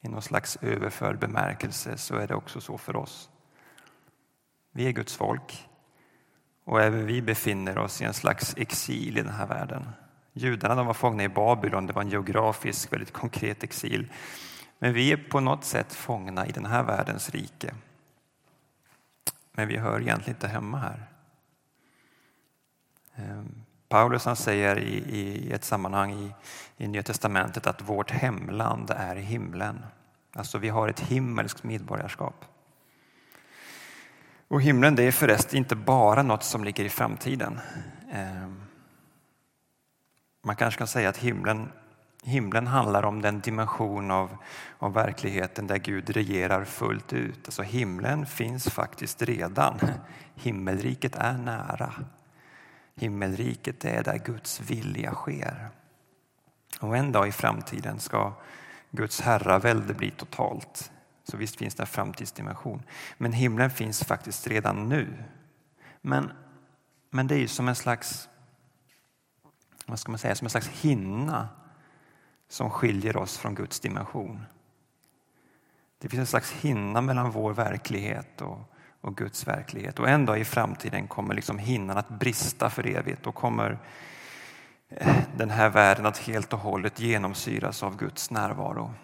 i 0.00 0.08
någon 0.08 0.22
slags 0.22 0.58
överförd 0.62 1.18
bemärkelse, 1.18 1.96
så 1.96 2.16
är 2.16 2.26
det 2.26 2.34
också 2.34 2.60
så 2.60 2.78
för 2.78 2.96
oss. 2.96 3.30
Vi 4.72 4.86
är 4.86 4.92
Guds 4.92 5.16
folk 5.16 5.68
och 6.64 6.82
även 6.82 7.06
vi 7.06 7.22
befinner 7.22 7.78
oss 7.78 8.02
i 8.02 8.04
en 8.04 8.14
slags 8.14 8.54
exil 8.56 9.18
i 9.18 9.22
den 9.22 9.32
här 9.32 9.46
världen. 9.46 9.88
Judarna 10.32 10.74
de 10.74 10.86
var 10.86 10.94
fångna 10.94 11.24
i 11.24 11.28
Babylon, 11.28 11.86
det 11.86 11.92
var 11.92 12.02
en 12.02 12.10
geografisk, 12.10 12.92
väldigt 12.92 13.12
konkret 13.12 13.62
exil. 13.62 14.12
Men 14.78 14.92
vi 14.92 15.12
är 15.12 15.16
på 15.16 15.40
något 15.40 15.64
sätt 15.64 15.92
fångna 15.92 16.46
i 16.46 16.52
den 16.52 16.66
här 16.66 16.82
världens 16.82 17.30
rike. 17.30 17.74
Men 19.52 19.68
vi 19.68 19.76
hör 19.76 20.00
egentligen 20.00 20.36
inte 20.36 20.48
hemma 20.48 20.78
här. 20.78 21.06
Ehm, 23.14 23.64
Paulus 23.88 24.24
han 24.24 24.36
säger 24.36 24.78
i, 24.78 24.96
i 24.96 25.52
ett 25.52 25.64
sammanhang 25.64 26.12
i, 26.12 26.34
i 26.76 26.88
Nya 26.88 27.02
testamentet 27.02 27.66
att 27.66 27.82
vårt 27.82 28.10
hemland 28.10 28.90
är 28.90 29.16
himlen. 29.16 29.84
Alltså 30.32 30.58
vi 30.58 30.68
har 30.68 30.88
ett 30.88 31.00
himmelskt 31.00 31.64
medborgarskap. 31.64 32.44
Och 34.48 34.62
himlen 34.62 34.94
det 34.94 35.02
är 35.02 35.12
förresten 35.12 35.58
inte 35.58 35.76
bara 35.76 36.22
något 36.22 36.44
som 36.44 36.64
ligger 36.64 36.84
i 36.84 36.88
framtiden. 36.88 37.60
Ehm, 38.12 38.62
man 40.44 40.56
kanske 40.56 40.78
kan 40.78 40.86
säga 40.86 41.08
att 41.08 41.16
himlen, 41.16 41.72
himlen 42.22 42.66
handlar 42.66 43.02
om 43.04 43.22
den 43.22 43.40
dimension 43.40 44.10
av, 44.10 44.36
av 44.78 44.92
verkligheten 44.92 45.66
där 45.66 45.78
Gud 45.78 46.10
regerar 46.10 46.64
fullt 46.64 47.12
ut. 47.12 47.40
Alltså 47.44 47.62
himlen 47.62 48.26
finns 48.26 48.68
faktiskt 48.68 49.22
redan. 49.22 49.80
Himmelriket 50.34 51.16
är 51.16 51.32
nära. 51.32 51.92
Himmelriket 52.98 53.84
är 53.84 54.04
där 54.04 54.18
Guds 54.18 54.60
vilja 54.60 55.14
sker. 55.14 55.70
Och 56.80 56.96
en 56.96 57.12
dag 57.12 57.28
i 57.28 57.32
framtiden 57.32 58.00
ska 58.00 58.32
Guds 58.90 59.20
herravälde 59.20 59.94
bli 59.94 60.10
totalt. 60.10 60.92
Så 61.24 61.36
visst 61.36 61.56
finns 61.56 61.74
det 61.74 61.82
en 61.82 61.86
framtidsdimension. 61.86 62.82
Men 63.18 63.32
himlen 63.32 63.70
finns 63.70 64.04
faktiskt 64.04 64.46
redan 64.46 64.88
nu. 64.88 65.24
Men, 66.00 66.32
men 67.10 67.26
det 67.26 67.34
är 67.34 67.38
ju 67.38 67.48
som 67.48 67.68
en 67.68 67.76
slags 67.76 68.28
vad 69.88 69.98
ska 69.98 70.12
man 70.12 70.18
säga, 70.18 70.34
som 70.34 70.46
en 70.46 70.50
slags 70.50 70.68
hinna 70.68 71.48
som 72.48 72.70
skiljer 72.70 73.16
oss 73.16 73.38
från 73.38 73.54
Guds 73.54 73.80
dimension. 73.80 74.46
Det 75.98 76.08
finns 76.08 76.20
en 76.20 76.26
slags 76.26 76.52
hinna 76.52 77.00
mellan 77.00 77.30
vår 77.30 77.52
verklighet 77.54 78.40
och, 78.40 78.58
och 79.00 79.16
Guds 79.16 79.46
verklighet. 79.46 79.98
Och 79.98 80.08
en 80.08 80.26
dag 80.26 80.40
i 80.40 80.44
framtiden 80.44 81.08
kommer 81.08 81.34
liksom 81.34 81.58
hinnan 81.58 81.98
att 81.98 82.08
brista 82.08 82.70
för 82.70 82.86
evigt 82.86 83.26
och 83.26 83.34
kommer 83.34 83.78
eh, 84.88 85.16
den 85.36 85.50
här 85.50 85.70
världen 85.70 86.06
att 86.06 86.18
helt 86.18 86.52
och 86.52 86.58
hållet 86.58 87.00
genomsyras 87.00 87.82
av 87.82 87.96
Guds 87.96 88.30
närvaro. 88.30 88.94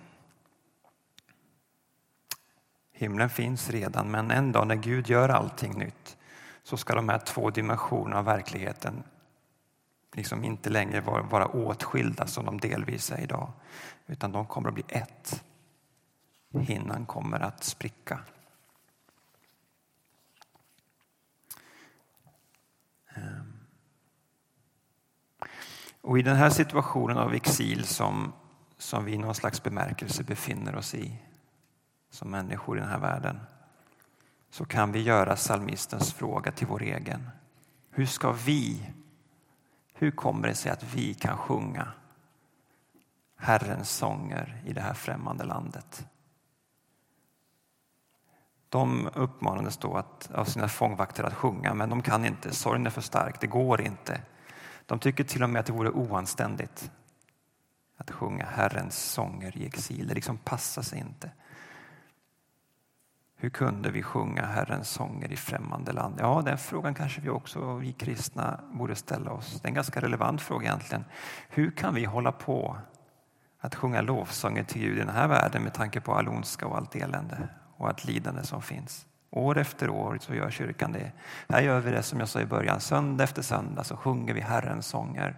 Himlen 2.92 3.30
finns 3.30 3.70
redan, 3.70 4.10
men 4.10 4.30
en 4.30 4.52
dag 4.52 4.66
när 4.66 4.74
Gud 4.74 5.08
gör 5.08 5.28
allting 5.28 5.78
nytt 5.78 6.16
så 6.62 6.76
ska 6.76 6.94
de 6.94 7.08
här 7.08 7.18
två 7.18 7.50
dimensionerna 7.50 8.18
av 8.18 8.24
verkligheten 8.24 9.02
liksom 10.12 10.44
inte 10.44 10.70
längre 10.70 11.00
vara, 11.00 11.22
vara 11.22 11.46
åtskilda 11.46 12.26
som 12.26 12.44
de 12.44 12.58
delvis 12.60 13.12
är 13.12 13.20
idag. 13.20 13.52
Utan 14.06 14.32
de 14.32 14.46
kommer 14.46 14.68
att 14.68 14.74
bli 14.74 14.84
ett. 14.88 15.44
Hinnan 16.60 17.06
kommer 17.06 17.40
att 17.40 17.64
spricka. 17.64 18.18
Och 26.04 26.18
i 26.18 26.23
den 26.23 26.37
här 26.37 26.50
situationen 26.50 27.18
av 27.18 27.34
exil 27.34 27.84
som, 27.84 28.32
som 28.78 29.04
vi 29.04 29.12
i 29.12 29.18
någon 29.18 29.34
slags 29.34 29.62
bemärkelse 29.62 30.25
befinner 30.25 30.76
oss 30.76 30.94
i 30.94 31.18
som 32.11 32.30
människor 32.30 32.76
i 32.76 32.80
den 32.80 32.88
här 32.88 32.99
världen 32.99 33.40
så 34.50 34.64
kan 34.64 34.92
vi 34.92 35.02
göra 35.02 35.37
salmistens 35.37 36.12
fråga 36.12 36.52
till 36.52 36.66
vår 36.66 36.82
egen. 36.82 37.30
Hur 37.90 38.06
ska 38.06 38.32
vi 38.32 38.90
hur 39.94 40.11
kommer 40.11 40.49
det 40.49 40.54
sig 40.54 40.73
att 40.73 40.94
vi 40.94 41.14
kan 41.14 41.37
sjunga 41.37 41.92
Herrens 43.37 43.90
sånger 43.90 44.62
i 44.66 44.73
det 44.73 44.80
här 44.80 44.94
främmande 44.94 45.44
landet? 45.44 46.06
De 48.68 49.08
uppmanades 49.14 49.76
då 49.76 49.96
att, 49.96 50.30
av 50.34 50.44
sina 50.44 50.68
fångvakter 50.68 51.25
att 51.25 51.34
sjunga, 51.34 51.75
men 51.75 51.90
de 51.90 52.02
kan 52.02 52.25
inte. 52.25 52.54
Sorgen 52.54 52.87
är 52.87 52.90
för 52.90 53.00
stark, 53.00 53.40
det 53.40 53.46
går 53.46 53.80
inte. 53.80 54.20
De 54.86 54.98
tycker 54.98 55.24
till 55.24 55.42
och 55.42 55.50
med 55.50 55.60
att 55.60 55.66
det 55.66 55.72
vore 55.72 55.90
oanständigt 55.90 56.90
att 57.96 58.10
sjunga 58.10 58.44
Herrens 58.44 59.12
sånger 59.12 59.58
i 59.58 59.66
exil. 59.66 60.08
Det 60.08 60.14
liksom 60.14 60.38
passar 60.38 60.82
sig 60.82 60.98
inte. 60.98 61.30
Hur 63.36 63.50
kunde 63.50 63.90
vi 63.90 64.02
sjunga 64.02 64.46
Herrens 64.46 64.90
sånger 64.90 65.32
i 65.32 65.36
främmande 65.36 65.92
land? 65.92 66.16
Ja, 66.18 66.42
den 66.44 66.58
frågan 66.58 66.94
kanske 66.94 67.20
vi 67.20 67.28
också, 67.28 67.74
vi 67.74 67.92
kristna, 67.92 68.60
borde 68.72 68.94
ställa 68.94 69.30
oss. 69.30 69.60
Det 69.60 69.66
är 69.66 69.68
en 69.68 69.74
ganska 69.74 70.00
relevant 70.00 70.42
fråga 70.42 70.66
egentligen. 70.66 71.04
Hur 71.48 71.70
kan 71.70 71.94
vi 71.94 72.04
hålla 72.04 72.32
på 72.32 72.76
att 73.60 73.74
sjunga 73.74 74.00
lovsånger 74.00 74.64
till 74.64 74.80
Gud 74.82 74.96
i 74.96 75.00
den 75.00 75.08
här 75.08 75.28
världen 75.28 75.62
med 75.62 75.74
tanke 75.74 76.00
på 76.00 76.14
all 76.14 76.28
ondska 76.28 76.66
och 76.66 76.76
allt 76.76 76.96
elände 76.96 77.48
och 77.76 77.88
allt 77.88 78.04
lidande 78.04 78.42
som 78.42 78.62
finns? 78.62 79.06
År 79.36 79.58
efter 79.58 79.90
år 79.90 80.18
så 80.20 80.34
gör 80.34 80.50
kyrkan 80.50 80.92
det. 80.92 81.12
Här 81.48 81.62
gör 81.62 81.80
vi 81.80 81.90
det 81.90 82.02
som 82.02 82.20
jag 82.20 82.28
sa 82.28 82.40
i 82.40 82.46
början, 82.46 82.80
söndag 82.80 83.24
efter 83.24 83.42
söndag 83.42 83.84
så 83.84 83.96
sjunger 83.96 84.34
vi 84.34 84.40
Herrens 84.40 84.86
sånger. 84.86 85.36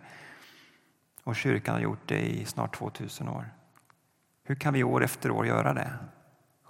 Och 1.25 1.37
kyrkan 1.37 1.75
har 1.75 1.83
gjort 1.83 2.07
det 2.07 2.21
i 2.21 2.45
snart 2.45 2.77
2000 2.77 3.29
år. 3.29 3.49
Hur 4.45 4.55
kan 4.55 4.75
vi 4.75 4.85
år 4.85 5.05
efter 5.05 5.31
år 5.31 5.47
göra 5.47 5.75
det? 5.75 5.91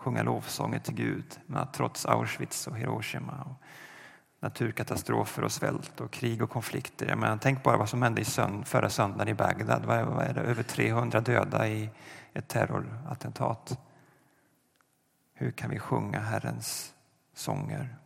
sjunga 0.07 0.23
lovsånger 0.23 0.79
till 0.79 0.95
Gud. 0.95 1.41
Men 1.47 1.67
trots 1.73 2.07
Auschwitz 2.07 2.67
och 2.67 2.77
Hiroshima 2.77 3.43
och 3.43 3.63
naturkatastrofer 4.41 5.45
och 5.45 5.53
svält 5.53 6.01
och 6.01 6.11
krig 6.11 6.43
och 6.43 6.51
konflikter. 6.51 7.07
Jag 7.07 7.19
menar, 7.19 7.39
tänk 7.43 7.63
bara 7.63 7.77
vad 7.77 7.89
som 7.89 8.03
hände 8.03 8.21
i 8.21 8.25
sönd 8.25 8.67
förra 8.67 8.91
söndagen 8.91 9.29
i 9.29 9.35
Bagdad. 9.35 9.85
Vad 9.85 9.97
är, 9.97 10.05
vad 10.05 10.25
är 10.25 10.35
det? 10.35 10.41
Över 10.41 10.63
300 10.63 11.21
döda 11.21 11.69
i 11.69 11.91
ett 12.33 12.49
terrorattentat. 12.49 13.81
Hur 15.35 15.51
kan 15.51 15.71
vi 15.71 15.79
sjunga 15.79 16.21
Herrens 16.21 16.95
sånger? 17.37 17.97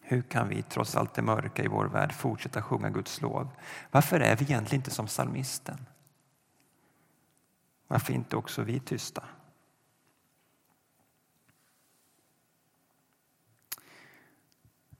Hur 0.00 0.22
kan 0.22 0.48
vi 0.48 0.62
trots 0.62 0.96
allt 0.96 1.14
det 1.14 1.22
mörka 1.22 1.64
i 1.64 1.68
vår 1.68 1.84
värld 1.84 2.12
fortsätta 2.12 2.62
sjunga 2.62 2.90
Guds 2.90 3.20
lov? 3.20 3.48
Varför 3.90 4.20
är 4.20 4.36
vi 4.36 4.44
egentligen 4.44 4.80
inte 4.80 4.90
som 4.90 5.06
psalmisten? 5.06 5.86
Varför 7.86 8.12
inte 8.12 8.36
också 8.36 8.62
vi 8.62 8.80
tysta? 8.80 9.24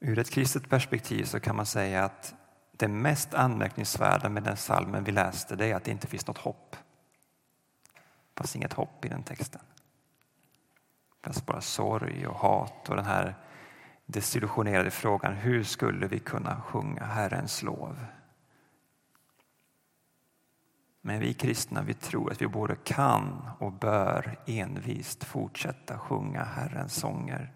Ur 0.01 0.19
ett 0.19 0.31
kristet 0.31 0.69
perspektiv 0.69 1.25
så 1.25 1.41
kan 1.41 1.57
man 1.57 1.67
säga 1.67 2.05
att 2.05 2.35
det 2.73 2.89
mest 2.89 3.35
anmärkningsvärda 3.35 4.29
med 4.29 4.43
den 4.43 4.57
salmen 4.57 5.05
vi 5.05 5.13
läste 5.13 5.57
det 5.57 5.67
är 5.67 5.75
att 5.75 5.85
det 5.85 5.91
inte 5.91 6.07
finns 6.07 6.27
något 6.27 6.39
hopp. 6.39 6.77
Det 8.35 8.39
fanns 8.39 8.57
inget 8.57 8.73
hopp 8.73 9.05
i 9.05 9.09
den 9.09 9.23
texten. 9.23 9.61
Det 11.23 11.27
fanns 11.27 11.47
bara 11.47 11.61
sorg 11.61 12.27
och 12.27 12.37
hat 12.37 12.89
och 12.89 12.97
den 12.97 13.05
här 13.05 13.35
desillusionerade 14.07 14.91
frågan 14.91 15.33
hur 15.33 15.65
skulle 15.65 16.07
vi 16.07 16.19
kunna 16.19 16.61
sjunga 16.61 17.05
Herrens 17.05 17.63
lov? 17.63 18.07
Men 21.01 21.21
vi 21.21 21.35
kristna 21.35 21.83
vi 21.83 21.95
tror 21.95 22.33
att 22.33 22.43
vi 22.43 22.47
både 22.47 22.77
kan 22.77 23.51
och 23.59 23.73
bör 23.73 24.39
envist 24.47 25.25
fortsätta 25.25 25.99
sjunga 25.99 26.45
Herrens 26.45 26.95
sånger 26.95 27.53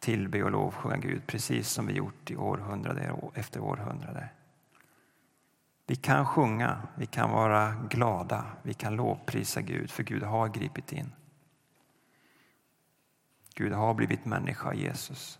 tillbe 0.00 0.42
och 0.42 0.50
lovsjunga 0.50 0.96
Gud 0.96 1.26
precis 1.26 1.68
som 1.68 1.86
vi 1.86 1.92
gjort 1.92 2.30
i 2.30 2.36
århundrade 2.36 3.14
efter 3.34 3.60
århundrade. 3.60 4.28
Vi 5.86 5.96
kan 5.96 6.26
sjunga, 6.26 6.82
vi 6.96 7.06
kan 7.06 7.30
vara 7.30 7.74
glada, 7.90 8.44
vi 8.62 8.74
kan 8.74 8.96
lovprisa 8.96 9.60
Gud 9.60 9.90
för 9.90 10.02
Gud 10.02 10.22
har 10.22 10.48
gripit 10.48 10.92
in. 10.92 11.12
Gud 13.54 13.72
har 13.72 13.94
blivit 13.94 14.24
människa, 14.24 14.74
Jesus. 14.74 15.38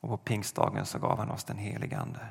Och 0.00 0.08
på 0.08 0.16
pingstdagen 0.16 0.86
så 0.86 0.98
gav 0.98 1.18
han 1.18 1.30
oss 1.30 1.44
den 1.44 1.58
helige 1.58 1.98
Ande. 1.98 2.26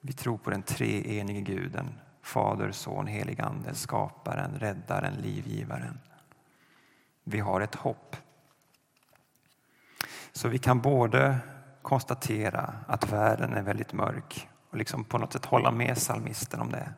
Vi 0.00 0.12
tror 0.12 0.38
på 0.38 0.50
den 0.50 0.62
treenige 0.62 1.40
Guden, 1.40 2.00
Fader, 2.22 2.72
Son, 2.72 3.06
helig 3.06 3.40
Ande, 3.40 3.74
skaparen, 3.74 4.58
räddaren, 4.58 5.14
livgivaren. 5.14 5.98
Vi 7.24 7.40
har 7.40 7.60
ett 7.60 7.74
hopp 7.74 8.16
så 10.32 10.48
vi 10.48 10.58
kan 10.58 10.80
både 10.80 11.38
konstatera 11.82 12.74
att 12.86 13.12
världen 13.12 13.52
är 13.52 13.62
väldigt 13.62 13.92
mörk 13.92 14.48
och 14.70 14.76
liksom 14.76 15.04
på 15.04 15.18
något 15.18 15.32
sätt 15.32 15.44
hålla 15.44 15.70
med 15.70 15.94
psalmisten 15.94 16.60
om 16.60 16.70
det. 16.70 16.92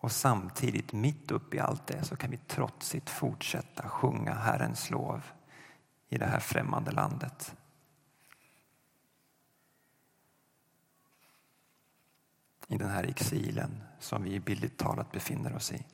Och 0.00 0.12
samtidigt, 0.12 0.92
mitt 0.92 1.30
uppe 1.30 1.56
i 1.56 1.60
allt 1.60 1.86
det, 1.86 2.04
så 2.04 2.16
kan 2.16 2.30
vi 2.30 2.36
trotsigt 2.36 3.10
fortsätta 3.10 3.88
sjunga 3.88 4.34
Herrens 4.34 4.90
lov 4.90 5.22
i 6.14 6.18
det 6.18 6.26
här 6.26 6.40
främmande 6.40 6.90
landet. 6.90 7.54
I 12.68 12.76
den 12.76 12.90
här 12.90 13.04
exilen 13.04 13.82
som 13.98 14.24
vi 14.24 14.40
bildligt 14.40 14.78
talat 14.78 15.12
befinner 15.12 15.56
oss 15.56 15.72
i. 15.72 15.84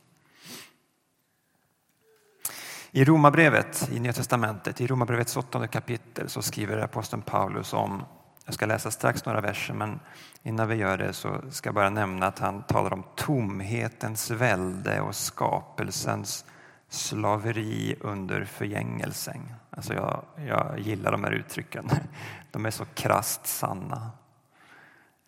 I 2.90 3.04
Romarbrevet 3.04 3.88
i 3.92 4.00
Nya 4.00 4.12
Testamentet, 4.12 4.80
i 4.80 4.86
Romarbrevets 4.86 5.36
åttonde 5.36 5.68
kapitel 5.68 6.28
så 6.28 6.42
skriver 6.42 6.78
aposteln 6.78 7.22
Paulus 7.22 7.72
om, 7.72 8.02
jag 8.44 8.54
ska 8.54 8.66
läsa 8.66 8.90
strax 8.90 9.24
några 9.24 9.40
verser 9.40 9.74
men 9.74 10.00
innan 10.42 10.68
vi 10.68 10.74
gör 10.74 10.98
det 10.98 11.12
så 11.12 11.50
ska 11.50 11.68
jag 11.68 11.74
bara 11.74 11.90
nämna 11.90 12.26
att 12.26 12.38
han 12.38 12.62
talar 12.62 12.92
om 12.92 13.04
tomhetens 13.16 14.30
välde 14.30 15.00
och 15.00 15.14
skapelsens 15.14 16.44
slaveri 16.90 17.96
under 18.00 18.44
förgängelsen. 18.44 19.54
Alltså 19.70 19.94
jag, 19.94 20.24
jag 20.46 20.78
gillar 20.78 21.12
de 21.12 21.24
här 21.24 21.32
uttrycken. 21.32 21.90
De 22.50 22.66
är 22.66 22.70
så 22.70 22.84
krast 22.84 23.46
sanna. 23.46 24.10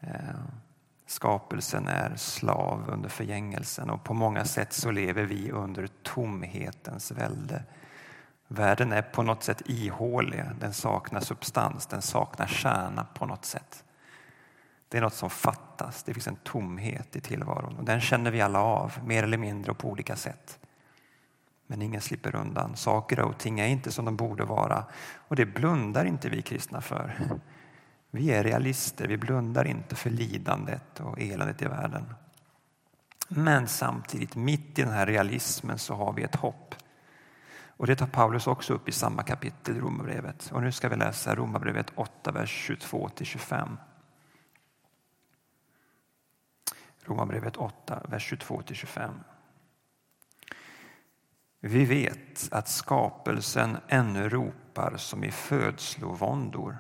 Eh, 0.00 0.40
skapelsen 1.06 1.88
är 1.88 2.16
slav 2.16 2.84
under 2.88 3.08
förgängelsen 3.08 3.90
och 3.90 4.04
på 4.04 4.14
många 4.14 4.44
sätt 4.44 4.72
så 4.72 4.90
lever 4.90 5.24
vi 5.24 5.50
under 5.50 5.86
tomhetens 6.02 7.10
välde. 7.10 7.62
Världen 8.48 8.92
är 8.92 9.02
på 9.02 9.22
något 9.22 9.42
sätt 9.42 9.62
ihålig, 9.66 10.44
den 10.60 10.72
saknar 10.72 11.20
substans, 11.20 11.86
den 11.86 12.02
saknar 12.02 12.46
kärna 12.46 13.04
på 13.14 13.26
något 13.26 13.44
sätt. 13.44 13.84
Det 14.88 14.98
är 14.98 15.02
något 15.02 15.14
som 15.14 15.30
fattas, 15.30 16.02
det 16.02 16.14
finns 16.14 16.28
en 16.28 16.36
tomhet 16.36 17.16
i 17.16 17.20
tillvaron 17.20 17.76
och 17.76 17.84
den 17.84 18.00
känner 18.00 18.30
vi 18.30 18.40
alla 18.40 18.60
av, 18.60 18.92
mer 19.04 19.22
eller 19.22 19.38
mindre 19.38 19.70
och 19.70 19.78
på 19.78 19.88
olika 19.88 20.16
sätt. 20.16 20.58
Men 21.72 21.82
ingen 21.82 22.00
slipper 22.00 22.36
undan. 22.36 22.76
Saker 22.76 23.20
och 23.20 23.38
ting 23.38 23.60
är 23.60 23.66
inte 23.66 23.92
som 23.92 24.04
de 24.04 24.16
borde 24.16 24.44
vara 24.44 24.84
och 25.16 25.36
det 25.36 25.46
blundar 25.46 26.04
inte 26.04 26.28
vi 26.28 26.42
kristna 26.42 26.80
för. 26.80 27.14
Vi 28.10 28.30
är 28.30 28.44
realister, 28.44 29.08
vi 29.08 29.16
blundar 29.16 29.66
inte 29.66 29.96
för 29.96 30.10
lidandet 30.10 31.00
och 31.00 31.20
eländet 31.20 31.62
i 31.62 31.64
världen. 31.64 32.14
Men 33.28 33.68
samtidigt, 33.68 34.36
mitt 34.36 34.78
i 34.78 34.82
den 34.82 34.92
här 34.92 35.06
realismen 35.06 35.78
så 35.78 35.94
har 35.94 36.12
vi 36.12 36.22
ett 36.22 36.36
hopp. 36.36 36.74
Och 37.76 37.86
det 37.86 37.96
tar 37.96 38.06
Paulus 38.06 38.46
också 38.46 38.74
upp 38.74 38.88
i 38.88 38.92
samma 38.92 39.22
kapitel 39.22 39.76
i 39.76 39.80
Romarbrevet. 39.80 40.50
Och 40.52 40.62
nu 40.62 40.72
ska 40.72 40.88
vi 40.88 40.96
läsa 40.96 41.34
Romarbrevet 41.34 41.92
8, 41.94 42.32
vers 42.32 42.50
22 42.50 43.10
25. 43.20 43.78
Romarbrevet 47.04 47.56
8, 47.56 48.02
vers 48.08 48.22
22 48.22 48.62
25. 48.72 49.14
Vi 51.64 51.84
vet 51.84 52.48
att 52.50 52.68
skapelsen 52.68 53.76
ännu 53.88 54.28
ropar 54.28 54.96
som 54.96 55.24
i 55.24 55.30
födslovåndor. 55.30 56.78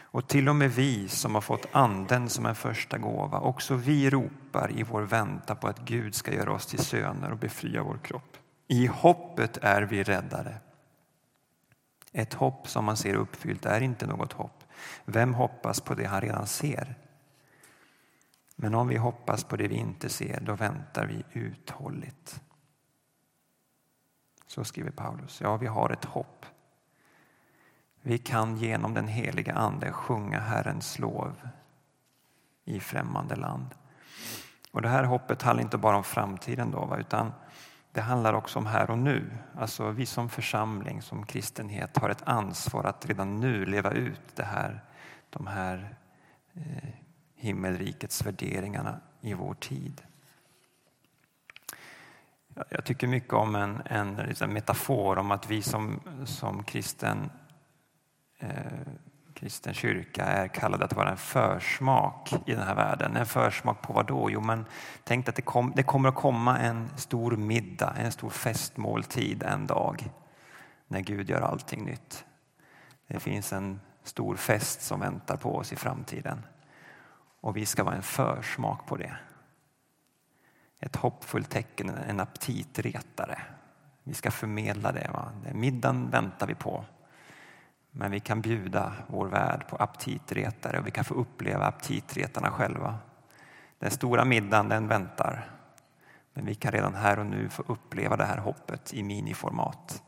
Och 0.00 0.28
till 0.28 0.48
och 0.48 0.56
med 0.56 0.70
vi 0.70 1.08
som 1.08 1.34
har 1.34 1.42
fått 1.42 1.66
anden 1.72 2.28
som 2.28 2.46
en 2.46 2.54
första 2.54 2.98
gåva, 2.98 3.40
också 3.40 3.74
vi 3.74 4.10
ropar 4.10 4.70
i 4.78 4.82
vår 4.82 5.02
väntan 5.02 5.56
på 5.56 5.68
att 5.68 5.84
Gud 5.84 6.14
ska 6.14 6.34
göra 6.34 6.52
oss 6.52 6.66
till 6.66 6.78
söner 6.78 7.32
och 7.32 7.38
befria 7.38 7.82
vår 7.82 7.98
kropp. 7.98 8.36
I 8.68 8.86
hoppet 8.86 9.56
är 9.62 9.82
vi 9.82 10.02
räddade. 10.02 10.60
Ett 12.12 12.34
hopp 12.34 12.68
som 12.68 12.84
man 12.84 12.96
ser 12.96 13.14
uppfyllt 13.14 13.66
är 13.66 13.80
inte 13.80 14.06
något 14.06 14.32
hopp. 14.32 14.64
Vem 15.04 15.34
hoppas 15.34 15.80
på 15.80 15.94
det 15.94 16.04
han 16.04 16.20
redan 16.20 16.46
ser? 16.46 16.94
Men 18.56 18.74
om 18.74 18.88
vi 18.88 18.96
hoppas 18.96 19.44
på 19.44 19.56
det 19.56 19.68
vi 19.68 19.76
inte 19.76 20.08
ser, 20.08 20.40
då 20.40 20.54
väntar 20.54 21.06
vi 21.06 21.40
uthålligt. 21.40 22.40
Så 24.54 24.64
skriver 24.64 24.90
Paulus. 24.90 25.40
Ja, 25.40 25.56
vi 25.56 25.66
har 25.66 25.90
ett 25.90 26.04
hopp. 26.04 26.46
Vi 28.02 28.18
kan 28.18 28.56
genom 28.56 28.94
den 28.94 29.08
heliga 29.08 29.54
Ande 29.54 29.92
sjunga 29.92 30.40
Herrens 30.40 30.98
lov 30.98 31.48
i 32.64 32.80
främmande 32.80 33.36
land. 33.36 33.66
Och 34.72 34.82
Det 34.82 34.88
här 34.88 35.04
hoppet 35.04 35.42
handlar 35.42 35.62
inte 35.62 35.78
bara 35.78 35.96
om 35.96 36.04
framtiden 36.04 36.70
då, 36.70 36.96
utan 36.98 37.32
det 37.92 38.00
handlar 38.00 38.34
också 38.34 38.58
om 38.58 38.66
här 38.66 38.90
och 38.90 38.98
nu. 38.98 39.30
Alltså 39.54 39.90
vi 39.90 40.06
som 40.06 40.28
församling, 40.28 41.02
som 41.02 41.26
kristenhet 41.26 41.96
har 41.96 42.08
ett 42.10 42.28
ansvar 42.28 42.84
att 42.84 43.06
redan 43.06 43.40
nu 43.40 43.66
leva 43.66 43.90
ut 43.90 44.36
det 44.36 44.44
här, 44.44 44.84
de 45.30 45.46
här 45.46 45.96
eh, 46.52 46.88
himmelrikets 47.36 48.26
värderingarna 48.26 49.00
i 49.20 49.34
vår 49.34 49.54
tid. 49.54 50.02
Jag 52.68 52.84
tycker 52.84 53.06
mycket 53.06 53.32
om 53.32 53.54
en, 53.54 53.82
en 53.84 54.16
liksom 54.16 54.52
metafor 54.52 55.18
om 55.18 55.30
att 55.30 55.50
vi 55.50 55.62
som, 55.62 56.00
som 56.24 56.64
kristen 56.64 57.30
Eh, 58.44 58.92
kristen 59.34 59.74
kyrka 59.74 60.24
är 60.24 60.48
kallade 60.48 60.84
att 60.84 60.92
vara 60.92 61.10
en 61.10 61.16
försmak 61.16 62.32
i 62.46 62.54
den 62.54 62.66
här 62.66 62.74
världen. 62.74 63.16
En 63.16 63.26
försmak 63.26 63.82
på 63.82 63.92
vad 63.92 64.06
då? 64.06 64.30
Jo, 64.30 64.40
men 64.40 64.64
tänk 65.04 65.28
att 65.28 65.36
det, 65.36 65.42
kom, 65.42 65.72
det 65.76 65.82
kommer 65.82 66.08
att 66.08 66.14
komma 66.14 66.58
en 66.58 66.88
stor 66.96 67.36
middag, 67.36 67.94
en 67.98 68.12
stor 68.12 68.30
festmåltid 68.30 69.42
en 69.42 69.66
dag 69.66 70.10
när 70.88 71.00
Gud 71.00 71.30
gör 71.30 71.40
allting 71.40 71.84
nytt. 71.84 72.24
Det 73.06 73.20
finns 73.20 73.52
en 73.52 73.80
stor 74.02 74.36
fest 74.36 74.82
som 74.82 75.00
väntar 75.00 75.36
på 75.36 75.56
oss 75.56 75.72
i 75.72 75.76
framtiden 75.76 76.42
och 77.40 77.56
vi 77.56 77.66
ska 77.66 77.84
vara 77.84 77.94
en 77.94 78.02
försmak 78.02 78.86
på 78.86 78.96
det. 78.96 79.16
Ett 80.80 80.96
hoppfullt 80.96 81.50
tecken, 81.50 81.88
en 81.88 82.20
aptitretare. 82.20 83.42
Vi 84.02 84.14
ska 84.14 84.30
förmedla 84.30 84.92
det. 84.92 85.10
Va? 85.12 85.32
Middagen 85.52 86.10
väntar 86.10 86.46
vi 86.46 86.54
på. 86.54 86.84
Men 87.90 88.10
vi 88.10 88.20
kan 88.20 88.40
bjuda 88.40 88.92
vår 89.06 89.26
värld 89.26 89.68
på 89.68 89.76
aptitretare 89.76 90.78
och 90.78 90.86
vi 90.86 90.90
kan 90.90 91.04
få 91.04 91.14
uppleva 91.14 91.66
aptitretarna 91.66 92.50
själva. 92.50 92.98
Den 93.78 93.90
stora 93.90 94.24
middagen 94.24 94.68
den 94.68 94.88
väntar. 94.88 95.50
Men 96.32 96.46
vi 96.46 96.54
kan 96.54 96.72
redan 96.72 96.94
här 96.94 97.18
och 97.18 97.26
nu 97.26 97.48
få 97.48 97.62
uppleva 97.66 98.16
det 98.16 98.24
här 98.24 98.38
hoppet 98.38 98.94
i 98.94 99.02
miniformat. 99.02 100.02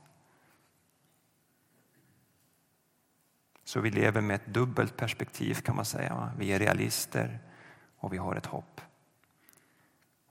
Så 3.64 3.80
vi 3.80 3.90
lever 3.90 4.20
med 4.20 4.34
ett 4.34 4.46
dubbelt 4.46 4.96
perspektiv 4.96 5.54
kan 5.54 5.76
man 5.76 5.84
säga. 5.84 6.30
Vi 6.38 6.52
är 6.52 6.58
realister 6.58 7.38
och 7.98 8.12
vi 8.12 8.16
har 8.16 8.34
ett 8.34 8.46
hopp. 8.46 8.80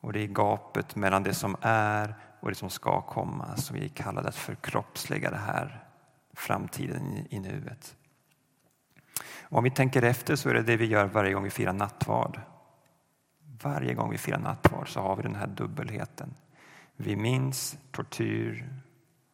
Och 0.06 0.13
det 0.13 0.24
är 0.24 0.28
gapet 0.28 0.96
mellan 0.96 1.24
det 1.24 1.34
som 1.34 1.56
är 1.62 2.15
och 2.39 2.50
det 2.50 2.56
som 2.56 2.70
ska 2.70 3.02
komma 3.02 3.58
som 3.58 3.76
vi 3.76 3.86
är 3.86 3.89
kallade 3.89 4.28
att 4.28 4.36
förkroppsliga 4.36 5.32
det 5.32 5.38
här 5.38 5.84
framtiden 6.34 7.28
i 7.30 7.39
nuet. 7.39 7.96
Och 9.41 9.58
om 9.58 9.63
vi 9.63 9.72
tänker 9.72 10.02
efter 10.02 10.36
så 10.36 10.50
är 10.50 10.54
det 10.54 10.62
det 10.62 10.78
vi 10.78 10.86
gör 10.86 11.06
varje 11.06 11.34
gång 11.34 11.44
vi 11.44 11.50
firar 11.50 11.74
nattvard. 11.74 12.39
Varje 13.63 13.94
gång 13.94 14.12
vi 14.12 14.18
firar 14.18 14.39
nattvard 14.39 14.89
så 14.89 15.02
har 15.02 15.15
vi 15.15 15.24
den 15.24 15.36
här 15.36 15.48
dubbelheten. 15.48 16.34
Vi 16.96 17.15
minns 17.15 17.78
tortyr, 17.91 18.70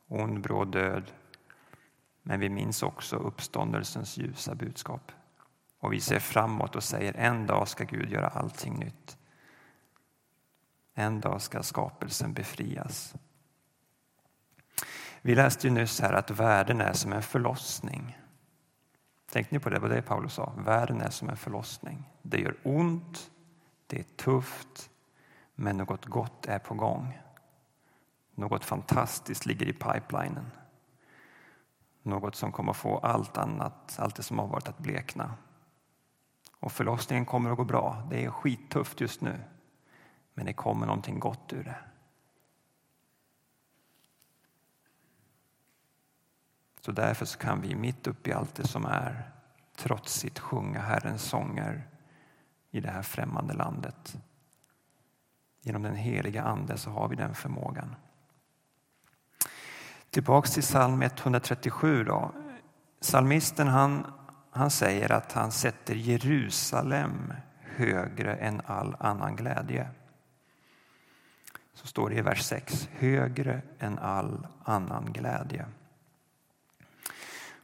ond 0.08 0.42
bråd 0.42 0.72
död 0.72 1.12
men 2.22 2.40
vi 2.40 2.50
minns 2.50 2.84
också 2.84 3.16
uppståndelsens 3.16 4.18
ljusa 4.18 4.56
budskap. 4.56 5.12
Och 5.80 5.94
vi 5.94 6.02
ser 6.02 6.20
framåt 6.20 6.76
och 6.76 6.84
säger 6.84 7.14
en 7.14 7.48
dag 7.48 7.68
ska 7.68 7.84
Gud 7.84 8.10
göra 8.10 8.28
allting 8.28 8.80
nytt. 8.80 9.18
En 11.02 11.20
dag 11.20 11.42
ska 11.42 11.64
skapelsen 11.64 12.34
befrias. 12.34 13.16
Vi 15.22 15.36
läste 15.36 15.68
ju 15.68 15.74
nyss 15.74 16.02
här 16.02 16.14
att 16.14 16.32
världen 16.32 16.82
är 16.82 16.94
som 16.94 17.14
en 17.14 17.22
förlossning. 17.22 18.18
Tänkte 19.32 19.56
ni 19.56 19.60
på 19.60 19.70
det? 19.70 19.80
Vad 19.80 19.90
det 19.90 20.02
Paulus 20.02 20.34
sa? 20.34 20.54
Världen 20.58 21.02
är 21.02 21.10
som 21.10 21.30
en 21.30 21.38
förlossning. 21.38 22.10
Det 22.22 22.38
gör 22.38 22.56
ont, 22.64 23.32
det 23.88 24.00
är 24.00 24.04
tufft, 24.04 24.90
men 25.56 25.78
något 25.78 26.06
gott 26.06 26.46
är 26.46 26.60
på 26.60 26.74
gång. 26.74 27.20
Något 28.36 28.66
fantastiskt 28.66 29.46
ligger 29.46 29.66
i 29.66 29.74
pipelinen. 29.74 30.52
Något 32.04 32.36
som 32.36 32.52
kommer 32.52 32.72
att 32.72 32.78
få 32.78 32.98
allt 32.98 33.38
annat, 33.38 33.96
allt 34.00 34.16
det 34.16 34.24
som 34.24 34.40
har 34.40 34.48
varit 34.48 34.68
att 34.68 34.80
blekna. 34.80 35.34
Och 36.60 36.72
förlossningen 36.72 37.26
kommer 37.26 37.52
att 37.52 37.58
gå 37.58 37.64
bra. 37.64 38.08
Det 38.10 38.26
är 38.26 38.30
skittufft 38.30 39.02
just 39.02 39.22
nu. 39.22 39.40
Men 40.34 40.46
det 40.46 40.54
kommer 40.54 40.86
någonting 40.86 41.20
gott 41.20 41.54
ur 41.54 41.64
det. 41.64 41.76
Så 46.82 46.92
därför 46.92 47.26
så 47.26 47.40
kan 47.40 47.62
vi 47.62 47.76
mitt 47.76 48.08
uppe 48.08 48.30
i 48.30 48.34
allt 48.34 48.56
det 48.56 48.68
som 48.68 48.86
är 48.86 49.32
trotsigt 49.76 50.40
sjunga 50.40 50.80
Herrens 50.80 51.22
sånger 51.24 51.88
i 52.72 52.80
det 52.80 52.92
här 52.92 53.02
främmande 53.02 53.54
landet. 53.54 54.18
Genom 55.62 55.82
den 55.82 55.96
heliga 55.96 56.44
Ande 56.44 56.78
så 56.78 56.90
har 56.90 57.08
vi 57.08 57.16
den 57.16 57.36
förmågan. 57.36 57.96
Tillbaks 60.10 60.54
till 60.54 60.64
psalm 60.64 61.02
137. 61.02 62.04
Då. 62.04 62.32
Psalmisten 63.02 63.68
han, 63.68 64.14
han 64.52 64.72
säger 64.72 65.12
att 65.12 65.32
han 65.32 65.52
sätter 65.52 65.96
Jerusalem 65.96 67.34
högre 67.60 68.36
än 68.36 68.62
all 68.66 68.96
annan 69.00 69.36
glädje. 69.36 69.90
Så 71.82 71.88
står 71.88 72.10
det 72.10 72.16
i 72.16 72.22
vers 72.22 72.44
6. 72.44 72.90
Högre 72.92 73.62
än 73.80 74.00
all 74.00 74.48
annan 74.64 75.14
glädje. 75.14 75.66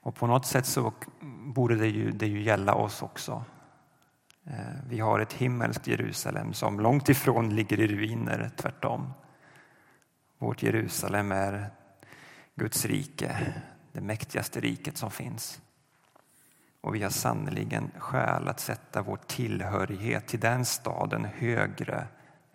Och 0.01 0.15
på 0.15 0.27
något 0.27 0.45
sätt 0.45 0.65
så 0.65 0.93
borde 1.45 1.75
det 1.75 1.87
ju, 1.87 2.11
det 2.11 2.27
ju 2.27 2.41
gälla 2.41 2.73
oss 2.73 3.01
också. 3.01 3.43
Eh, 4.45 4.53
vi 4.89 4.99
har 4.99 5.19
ett 5.19 5.33
himmelskt 5.33 5.87
Jerusalem 5.87 6.53
som 6.53 6.79
långt 6.79 7.09
ifrån 7.09 7.55
ligger 7.55 7.79
i 7.79 7.87
ruiner, 7.87 8.51
tvärtom. 8.57 9.13
Vårt 10.37 10.63
Jerusalem 10.63 11.31
är 11.31 11.69
Guds 12.55 12.85
rike, 12.85 13.53
det 13.91 14.01
mäktigaste 14.01 14.59
riket 14.59 14.97
som 14.97 15.11
finns. 15.11 15.61
Och 16.81 16.95
vi 16.95 17.03
har 17.03 17.09
sannerligen 17.09 17.91
skäl 17.97 18.47
att 18.47 18.59
sätta 18.59 19.01
vår 19.01 19.19
tillhörighet 19.27 20.27
till 20.27 20.39
den 20.39 20.65
staden 20.65 21.25
högre 21.25 22.07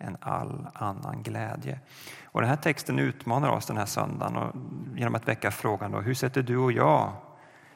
än 0.03 0.17
all 0.19 0.67
annan 0.73 1.23
glädje. 1.23 1.79
Och 2.23 2.41
den 2.41 2.49
här 2.49 2.57
texten 2.57 2.99
utmanar 2.99 3.49
oss 3.49 3.65
den 3.65 3.77
här 3.77 3.85
söndagen 3.85 4.37
och 4.37 4.55
genom 4.95 5.15
att 5.15 5.27
väcka 5.27 5.51
frågan 5.51 5.91
då, 5.91 6.01
hur 6.01 6.13
sätter 6.13 6.43
du 6.43 6.57
och 6.57 6.71
jag, 6.71 7.13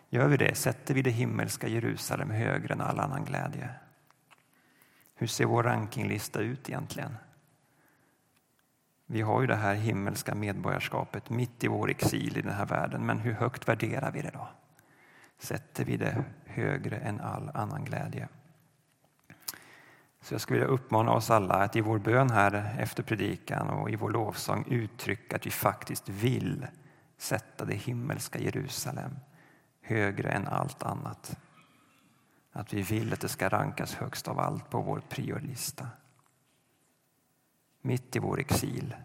gör 0.09 0.27
vi 0.27 0.37
det? 0.37 0.55
Sätter 0.55 0.93
vi 0.93 1.01
det 1.01 1.09
himmelska 1.09 1.67
Jerusalem 1.67 2.31
högre 2.31 2.73
än 2.73 2.81
all 2.81 2.99
annan 2.99 3.25
glädje? 3.25 3.69
Hur 5.15 5.27
ser 5.27 5.45
vår 5.45 5.63
rankinglista 5.63 6.39
ut 6.39 6.69
egentligen? 6.69 7.17
Vi 9.05 9.21
har 9.21 9.41
ju 9.41 9.47
det 9.47 9.55
här 9.55 9.75
himmelska 9.75 10.35
medborgarskapet 10.35 11.29
mitt 11.29 11.63
i 11.63 11.67
vår 11.67 11.89
exil 11.89 12.37
i 12.37 12.41
den 12.41 12.53
här 12.53 12.65
världen, 12.65 13.05
men 13.05 13.19
hur 13.19 13.33
högt 13.33 13.67
värderar 13.67 14.11
vi 14.11 14.21
det 14.21 14.31
då? 14.33 14.47
Sätter 15.39 15.85
vi 15.85 15.97
det 15.97 16.23
högre 16.45 16.97
än 16.97 17.21
all 17.21 17.51
annan 17.53 17.83
glädje? 17.83 18.27
Så 20.27 20.33
jag 20.33 20.41
skulle 20.41 20.59
vilja 20.59 20.73
uppmana 20.73 21.11
oss 21.11 21.29
alla 21.29 21.53
att 21.53 21.75
i 21.75 21.81
vår 21.81 21.99
bön 21.99 22.29
här 22.29 22.75
efter 22.79 23.03
predikan 23.03 23.69
och 23.69 23.89
i 23.89 23.95
vår 23.95 24.11
lovsång 24.11 24.65
uttrycka 24.67 25.35
att 25.35 25.45
vi 25.45 25.51
faktiskt 25.51 26.09
vill 26.09 26.67
sätta 27.17 27.65
det 27.65 27.75
himmelska 27.75 28.39
Jerusalem 28.39 29.11
högre 29.81 30.29
än 30.29 30.47
allt 30.47 30.83
annat. 30.83 31.37
Att 32.51 32.73
vi 32.73 32.81
vill 32.81 33.13
att 33.13 33.19
det 33.19 33.27
ska 33.27 33.49
rankas 33.49 33.95
högst 33.95 34.27
av 34.27 34.39
allt 34.39 34.69
på 34.69 34.81
vår 34.81 35.01
priorlista. 35.09 35.87
Mitt 37.81 38.15
i 38.15 38.19
vår 38.19 38.39
exil 38.39 38.95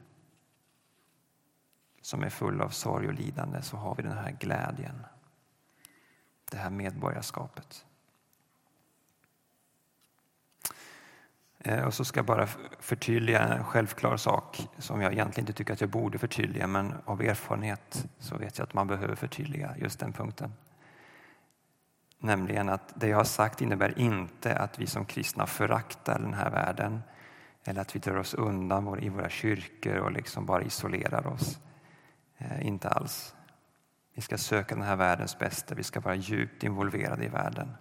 som 2.01 2.23
är 2.23 2.31
full 2.31 2.61
av 2.61 2.69
sorg 2.69 3.09
och 3.09 3.15
lidande 3.15 3.63
så 3.63 3.77
har 3.77 3.95
vi 3.95 4.03
den 4.03 4.19
här 4.19 4.37
glädjen. 4.41 5.07
Det 6.51 6.57
här 6.57 6.71
medborgarskapet. 6.71 7.85
Eh, 11.64 11.85
och 11.85 11.94
så 11.94 12.05
ska 12.05 12.18
jag 12.18 12.27
bara 12.27 12.46
förtydliga 12.81 13.40
en 13.40 13.64
självklar 13.64 14.16
sak 14.16 14.68
som 14.79 15.01
jag 15.01 15.12
egentligen 15.12 15.42
inte 15.42 15.53
tycker 15.53 15.72
att 15.72 15.81
jag 15.81 15.90
borde 15.90 16.18
förtydliga 16.18 16.66
men 16.66 16.94
av 17.05 17.22
erfarenhet 17.22 18.07
så 18.18 18.37
vet 18.37 18.59
jag 18.59 18.64
att 18.64 18.75
man 18.75 18.87
behöver 18.87 19.14
förtydliga 19.14 19.75
just 19.79 20.01
den 20.01 20.12
punkten. 20.12 20.53
Nämligen 22.18 22.68
att 22.68 22.92
det 22.94 23.09
jag 23.09 23.16
har 23.16 23.25
sagt 23.25 23.61
innebär 23.61 23.98
inte 23.98 24.57
att 24.57 24.79
vi 24.79 24.87
som 24.87 25.05
kristna 25.05 25.46
föraktar 25.46 26.18
den 26.18 26.35
här 26.35 26.51
världen 26.51 27.03
eller 27.64 27.81
att 27.81 27.96
vi 27.96 28.01
drar 28.01 28.16
oss 28.16 28.35
undan 28.35 28.98
i 28.98 29.09
våra 29.09 29.29
kyrkor 29.29 29.96
och 29.96 30.12
liksom 30.12 30.46
bara 30.46 30.62
isolerar 30.62 31.27
oss. 31.27 31.59
Eh, 32.38 32.66
inte 32.66 32.88
alls. 32.88 33.35
Vi 34.14 34.22
ska 34.22 34.38
söka 34.38 34.75
den 34.75 34.85
här 34.85 34.96
världens 34.96 35.38
bästa, 35.38 35.75
vi 35.75 35.83
ska 35.83 36.01
vara 36.01 36.14
djupt 36.14 36.62
involverade 36.64 37.25
i 37.25 37.29
världen. 37.29 37.72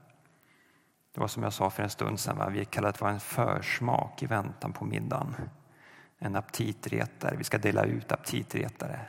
Det 1.14 1.20
var 1.20 1.28
som 1.28 1.44
jag 1.44 1.54
sa 1.54 1.70
för 1.70 1.84
en 1.84 1.90
stund 1.90 2.20
sedan, 2.20 2.38
va? 2.38 2.50
vi 2.50 2.60
är 2.60 2.66
kallade 2.66 2.90
att 2.90 3.02
vara 3.02 3.12
en 3.12 3.20
försmak 3.20 4.24
i 4.24 4.26
väntan 4.26 4.74
på 4.74 4.86
middagen. 4.86 5.36
En 6.18 6.36
aptitretare, 6.36 7.36
vi 7.36 7.44
ska 7.44 7.58
dela 7.58 7.84
ut 7.84 8.12
aptitretare. 8.12 9.00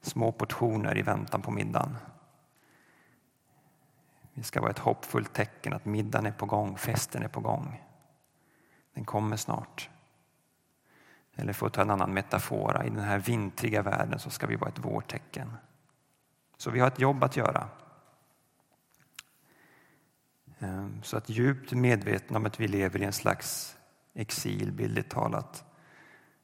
Små 0.00 0.32
portioner 0.32 0.98
i 0.98 1.02
väntan 1.02 1.42
på 1.42 1.50
middagen. 1.50 1.96
Vi 4.34 4.42
ska 4.42 4.60
vara 4.60 4.70
ett 4.70 4.78
hoppfullt 4.78 5.32
tecken 5.32 5.72
att 5.72 5.84
middagen 5.84 6.26
är 6.26 6.32
på 6.32 6.46
gång, 6.46 6.76
festen 6.76 7.22
är 7.22 7.28
på 7.28 7.40
gång. 7.40 7.82
Den 8.94 9.04
kommer 9.04 9.36
snart. 9.36 9.90
Eller 11.34 11.52
för 11.52 11.66
att 11.66 11.72
ta 11.72 11.82
en 11.82 11.90
annan 11.90 12.14
metafora, 12.14 12.84
i 12.84 12.90
den 12.90 13.04
här 13.04 13.18
vintriga 13.18 13.82
världen 13.82 14.18
så 14.18 14.30
ska 14.30 14.46
vi 14.46 14.56
vara 14.56 14.70
ett 14.70 14.78
vårtecken. 14.78 15.52
Så 16.56 16.70
vi 16.70 16.80
har 16.80 16.88
ett 16.88 17.00
jobb 17.00 17.24
att 17.24 17.36
göra. 17.36 17.68
Ehm, 20.60 21.02
så 21.02 21.16
att 21.16 21.28
djupt 21.28 21.72
medvetna 21.72 22.36
om 22.36 22.46
att 22.46 22.60
vi 22.60 22.68
lever 22.68 23.02
i 23.02 23.04
en 23.04 23.12
slags 23.12 23.76
exil, 24.14 24.72
bildligt 24.72 25.10
talat, 25.10 25.64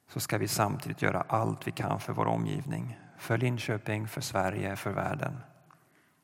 så 0.09 0.20
ska 0.20 0.38
vi 0.38 0.48
samtidigt 0.48 1.02
göra 1.02 1.20
allt 1.20 1.66
vi 1.66 1.72
kan 1.72 2.00
för 2.00 2.12
vår 2.12 2.26
omgivning. 2.26 2.98
För 3.18 3.38
Linköping, 3.38 4.09
för 4.09 4.20
Sverige, 4.20 4.76
för 4.76 4.90
världen. 4.90 5.37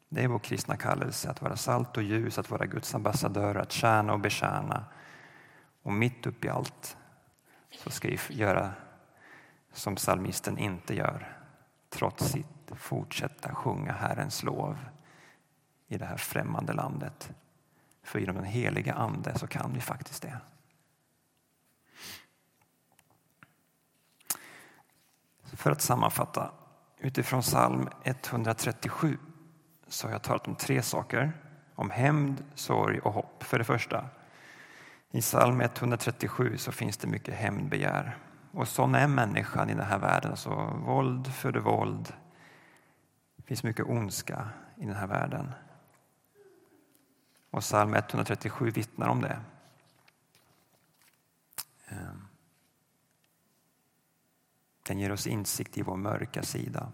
Det 0.08 0.24
är 0.24 0.28
vår 0.28 0.38
kristna 0.38 0.76
kallelse, 0.76 1.30
att 1.30 1.42
vara 1.42 1.56
salt 1.56 1.96
och 1.96 2.02
ljus, 2.02 2.38
att 2.38 2.50
vara 2.50 2.66
Guds 2.66 2.94
ambassadör, 2.94 3.54
att 3.54 3.72
tjäna 3.72 4.12
och 4.12 4.20
betjäna. 4.20 4.84
Och 5.82 5.92
mitt 5.92 6.26
upp 6.26 6.44
i 6.44 6.48
allt 6.48 6.96
så 7.70 7.90
ska 7.90 8.08
vi 8.08 8.18
göra 8.28 8.72
som 9.72 9.94
psalmisten 9.94 10.58
inte 10.58 10.94
gör. 10.94 11.36
Trots 11.90 12.24
sitt 12.24 12.46
fortsätta 12.76 13.54
sjunga 13.54 13.92
Herrens 13.92 14.42
lov 14.42 14.78
i 15.88 15.98
det 15.98 16.04
här 16.04 16.16
främmande 16.16 16.72
landet. 16.72 17.32
För 18.02 18.18
genom 18.18 18.36
den 18.36 18.44
heliga 18.44 18.94
Ande 18.94 19.38
så 19.38 19.46
kan 19.46 19.72
vi 19.74 19.80
faktiskt 19.80 20.22
det. 20.22 20.38
För 25.42 25.70
att 25.70 25.80
sammanfatta, 25.80 26.50
utifrån 26.98 27.40
psalm 27.40 27.88
137 28.04 29.18
så 29.86 30.06
har 30.06 30.12
jag 30.12 30.22
talat 30.22 30.48
om 30.48 30.54
tre 30.54 30.82
saker. 30.82 31.32
Om 31.74 31.90
hämnd, 31.90 32.44
sorg 32.54 32.98
och 32.98 33.12
hopp. 33.12 33.42
För 33.42 33.58
det 33.58 33.64
första, 33.64 34.04
i 35.10 35.20
psalm 35.20 35.60
137 35.60 36.58
så 36.58 36.72
finns 36.72 36.96
det 36.96 37.08
mycket 37.08 37.34
hämndbegär. 37.34 38.16
Och 38.52 38.68
sån 38.68 38.94
är 38.94 39.08
människan 39.08 39.70
i 39.70 39.74
den 39.74 39.86
här 39.86 39.98
världen. 39.98 40.30
Alltså, 40.30 40.50
våld 40.86 41.26
föder 41.34 41.60
våld. 41.60 42.12
Det 43.36 43.42
finns 43.42 43.62
mycket 43.62 43.86
ondska 43.86 44.48
i 44.76 44.86
den 44.86 44.96
här 44.96 45.06
världen. 45.06 45.52
Och 47.52 47.60
psalm 47.60 47.94
137 47.94 48.70
vittnar 48.70 49.08
om 49.08 49.20
det. 49.20 49.40
Ehm. 51.88 52.28
Den 54.82 54.98
ger 54.98 55.12
oss 55.12 55.26
insikt 55.26 55.78
i 55.78 55.82
vår 55.82 55.96
mörka 55.96 56.42
sida. 56.42 56.92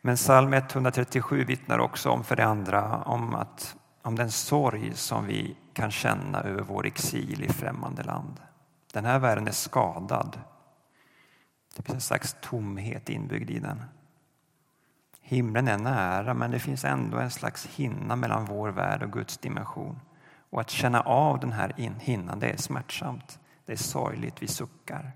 Men 0.00 0.16
psalm 0.16 0.52
137 0.52 1.44
vittnar 1.44 1.78
också 1.78 2.10
om 2.10 2.24
för 2.24 2.36
det 2.36 2.44
andra 2.44 3.02
om, 3.02 3.34
att, 3.34 3.76
om 4.02 4.16
den 4.16 4.30
sorg 4.30 4.94
som 4.94 5.26
vi 5.26 5.56
kan 5.72 5.90
känna 5.90 6.40
över 6.40 6.62
vår 6.62 6.86
exil 6.86 7.44
i 7.44 7.48
främmande 7.48 8.02
land. 8.02 8.40
Den 8.92 9.04
här 9.04 9.18
världen 9.18 9.48
är 9.48 9.52
skadad. 9.52 10.40
Det 11.76 11.82
finns 11.82 11.94
en 11.94 12.00
slags 12.00 12.36
tomhet 12.40 13.08
inbyggd 13.08 13.50
i 13.50 13.58
den. 13.58 13.84
Himlen 15.30 15.68
är 15.68 15.78
nära 15.78 16.34
men 16.34 16.50
det 16.50 16.58
finns 16.58 16.84
ändå 16.84 17.18
en 17.18 17.30
slags 17.30 17.66
hinna 17.66 18.16
mellan 18.16 18.44
vår 18.44 18.68
värld 18.68 19.02
och 19.02 19.12
Guds 19.12 19.38
dimension. 19.38 20.00
Och 20.50 20.60
att 20.60 20.70
känna 20.70 21.00
av 21.00 21.40
den 21.40 21.52
här 21.52 21.72
hinnan 22.00 22.38
det 22.38 22.50
är 22.50 22.56
smärtsamt. 22.56 23.38
Det 23.66 23.72
är 23.72 23.76
sorgligt, 23.76 24.42
vi 24.42 24.46
suckar. 24.46 25.12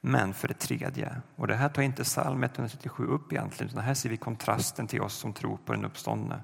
Men 0.00 0.34
för 0.34 0.48
det 0.48 0.58
tredje, 0.58 1.20
och 1.36 1.46
det 1.46 1.54
här 1.54 1.68
tar 1.68 1.82
inte 1.82 2.04
psalm 2.04 2.42
137 2.42 3.06
upp 3.06 3.32
egentligen, 3.32 3.70
utan 3.70 3.84
här 3.84 3.94
ser 3.94 4.08
vi 4.08 4.16
kontrasten 4.16 4.86
till 4.86 5.02
oss 5.02 5.14
som 5.14 5.32
tror 5.32 5.56
på 5.56 5.72
den 5.72 5.84
uppståndne. 5.84 6.40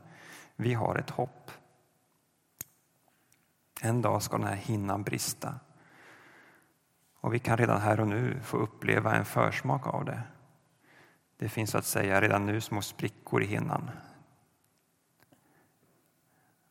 Vi 0.56 0.74
har 0.74 0.96
ett 0.96 1.10
hopp. 1.10 1.50
En 3.80 4.02
dag 4.02 4.22
ska 4.22 4.38
den 4.38 4.46
här 4.46 4.56
hinnan 4.56 5.02
brista. 5.02 5.54
Och 7.20 7.34
vi 7.34 7.38
kan 7.38 7.56
redan 7.56 7.80
här 7.80 8.00
och 8.00 8.08
nu 8.08 8.40
få 8.42 8.56
uppleva 8.56 9.14
en 9.14 9.24
försmak 9.24 9.86
av 9.86 10.04
det. 10.04 10.22
Det 11.42 11.48
finns 11.48 11.70
så 11.70 11.78
att 11.78 11.84
säga 11.84 12.20
redan 12.20 12.46
nu 12.46 12.60
små 12.60 12.82
sprickor 12.82 13.42
i 13.42 13.46
hinnan. 13.46 13.90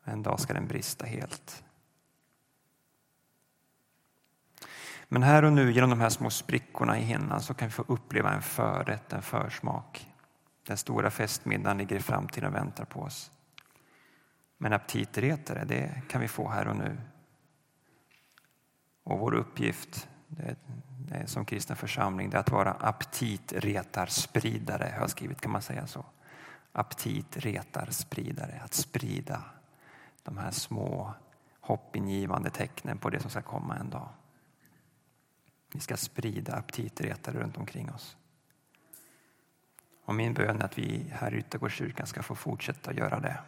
En 0.04 0.22
dag 0.22 0.40
ska 0.40 0.54
den 0.54 0.66
brista 0.66 1.06
helt. 1.06 1.64
Men 5.08 5.22
här 5.22 5.44
och 5.44 5.52
nu 5.52 5.72
genom 5.72 5.90
de 5.90 6.00
här 6.00 6.08
små 6.08 6.30
sprickorna 6.30 6.98
i 6.98 7.02
hinnan 7.02 7.40
så 7.40 7.54
kan 7.54 7.68
vi 7.68 7.72
få 7.72 7.84
uppleva 7.88 8.32
en 8.32 8.42
förrätt, 8.42 9.12
en 9.12 9.22
försmak. 9.22 10.10
Den 10.66 10.76
stora 10.76 11.10
festmiddagen 11.10 11.78
ligger 11.78 11.96
i 11.96 12.00
framtiden 12.00 12.48
och 12.48 12.54
väntar 12.54 12.84
på 12.84 13.00
oss. 13.00 13.30
Men 14.58 14.72
aptitretare, 14.72 15.64
det 15.64 16.02
kan 16.08 16.20
vi 16.20 16.28
få 16.28 16.48
här 16.48 16.68
och 16.68 16.76
nu. 16.76 17.00
Och 19.02 19.18
vår 19.18 19.34
uppgift 19.34 20.08
det 21.08 21.26
som 21.26 21.44
kristen 21.44 21.76
församling 21.76 22.30
det 22.30 22.36
är 22.36 22.40
att 22.40 22.50
vara 22.50 22.72
aptitretarspridare, 22.72 24.92
har 24.94 25.00
jag 25.00 25.10
skrivit, 25.10 25.40
kan 25.40 25.52
man 25.52 25.62
säga 25.62 25.86
så? 25.86 26.04
Aptitretarspridare, 26.72 28.60
att 28.64 28.74
sprida 28.74 29.44
de 30.22 30.38
här 30.38 30.50
små 30.50 31.14
hoppingivande 31.60 32.50
tecknen 32.50 32.98
på 32.98 33.10
det 33.10 33.20
som 33.20 33.30
ska 33.30 33.42
komma 33.42 33.76
en 33.76 33.90
dag. 33.90 34.08
Vi 35.72 35.80
ska 35.80 35.96
sprida 35.96 36.54
aptitretare 36.54 37.38
runt 37.38 37.56
omkring 37.56 37.90
oss. 37.90 38.16
Och 40.04 40.14
min 40.14 40.34
bön 40.34 40.60
är 40.60 40.64
att 40.64 40.78
vi 40.78 41.06
här 41.12 41.34
i 41.34 41.38
Yttergårdskyrkan 41.38 42.06
ska 42.06 42.22
få 42.22 42.34
fortsätta 42.34 42.92
göra 42.92 43.20
det. 43.20 43.38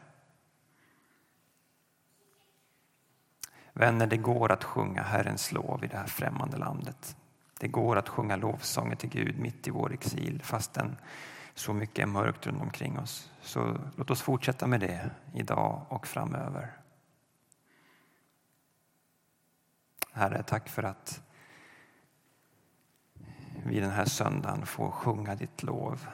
Vänner, 3.76 4.06
det 4.06 4.16
går 4.16 4.52
att 4.52 4.64
sjunga 4.64 5.02
Herrens 5.02 5.52
lov 5.52 5.84
i 5.84 5.86
det 5.86 5.96
här 5.96 6.06
främmande 6.06 6.56
landet. 6.56 7.16
Det 7.60 7.68
går 7.68 7.96
att 7.96 8.08
sjunga 8.08 8.36
lovsånger 8.36 8.96
till 8.96 9.08
Gud 9.08 9.38
mitt 9.38 9.68
i 9.68 9.70
vår 9.70 9.92
exil 9.92 10.42
fastän 10.42 10.96
så 11.54 11.72
mycket 11.72 11.98
är 12.02 12.06
mörkt 12.06 12.46
runt 12.46 12.62
omkring 12.62 12.98
oss. 12.98 13.30
Så 13.40 13.76
låt 13.96 14.10
oss 14.10 14.22
fortsätta 14.22 14.66
med 14.66 14.80
det 14.80 15.10
idag 15.34 15.86
och 15.88 16.06
framöver. 16.06 16.70
Herre, 20.12 20.42
tack 20.42 20.68
för 20.68 20.82
att 20.82 21.20
vi 23.66 23.80
den 23.80 23.90
här 23.90 24.04
söndagen 24.04 24.66
får 24.66 24.90
sjunga 24.90 25.34
ditt 25.34 25.62
lov. 25.62 26.06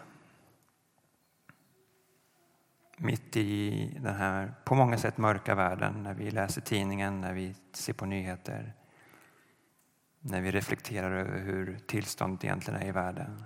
Mitt 3.02 3.36
i 3.36 3.98
den 4.00 4.14
här 4.14 4.54
på 4.64 4.74
många 4.74 4.98
sätt 4.98 5.18
mörka 5.18 5.54
världen, 5.54 6.02
när 6.02 6.14
vi 6.14 6.30
läser 6.30 6.60
tidningen, 6.60 7.20
när 7.20 7.32
vi 7.32 7.54
ser 7.72 7.92
på 7.92 8.06
nyheter, 8.06 8.72
när 10.20 10.40
vi 10.40 10.50
reflekterar 10.50 11.10
över 11.10 11.38
hur 11.38 11.78
tillståndet 11.86 12.44
egentligen 12.44 12.82
är 12.82 12.86
i 12.86 12.92
världen. 12.92 13.44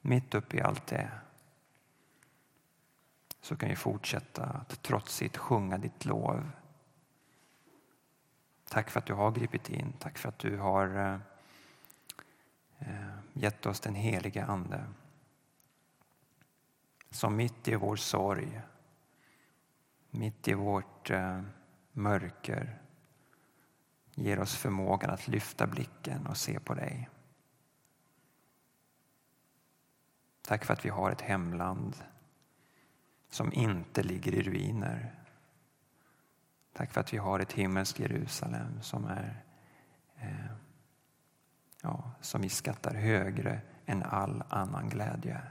Mitt 0.00 0.34
uppe 0.34 0.56
i 0.56 0.60
allt 0.60 0.86
det 0.86 1.10
så 3.40 3.56
kan 3.56 3.68
vi 3.68 3.76
fortsätta 3.76 4.44
att 4.44 4.82
trotsigt 4.82 5.36
sjunga 5.36 5.78
ditt 5.78 6.04
lov. 6.04 6.50
Tack 8.68 8.90
för 8.90 8.98
att 8.98 9.06
du 9.06 9.14
har 9.14 9.30
gripit 9.30 9.70
in. 9.70 9.92
Tack 9.98 10.18
för 10.18 10.28
att 10.28 10.38
du 10.38 10.56
har 10.56 10.86
eh, 10.96 11.18
eh, 12.78 13.10
gett 13.32 13.66
oss 13.66 13.80
den 13.80 13.94
helige 13.94 14.44
Ande 14.44 14.84
som 17.10 17.36
mitt 17.36 17.68
i 17.68 17.74
vår 17.74 17.96
sorg, 17.96 18.60
mitt 20.10 20.48
i 20.48 20.54
vårt 20.54 21.10
eh, 21.10 21.42
mörker 21.92 22.78
ger 24.14 24.40
oss 24.40 24.56
förmågan 24.56 25.10
att 25.10 25.28
lyfta 25.28 25.66
blicken 25.66 26.26
och 26.26 26.36
se 26.36 26.60
på 26.60 26.74
dig. 26.74 27.08
Tack 30.42 30.64
för 30.64 30.72
att 30.72 30.84
vi 30.84 30.88
har 30.88 31.10
ett 31.10 31.20
hemland 31.20 31.96
som 33.28 33.52
inte 33.52 34.02
ligger 34.02 34.34
i 34.34 34.42
ruiner. 34.42 35.14
Tack 36.72 36.92
för 36.92 37.00
att 37.00 37.12
vi 37.12 37.18
har 37.18 37.40
ett 37.40 37.52
himmelskt 37.52 37.98
Jerusalem 37.98 38.82
som 38.82 39.04
är 39.04 39.44
eh, 40.16 40.52
ja, 41.82 42.10
som 42.20 42.40
vi 42.40 42.48
skattar 42.48 42.94
högre 42.94 43.60
än 43.86 44.02
all 44.02 44.42
annan 44.48 44.88
glädje. 44.88 45.42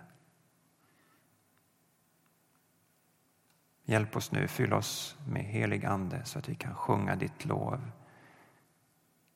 Hjälp 3.90 4.16
oss 4.16 4.32
nu, 4.32 4.48
fyll 4.48 4.74
oss 4.74 5.18
med 5.28 5.44
helig 5.44 5.86
Ande 5.86 6.26
så 6.26 6.40
att 6.40 6.50
vi 6.50 6.56
kan 6.56 6.76
sjunga 6.76 7.16
ditt 7.16 7.46
lov 7.46 7.92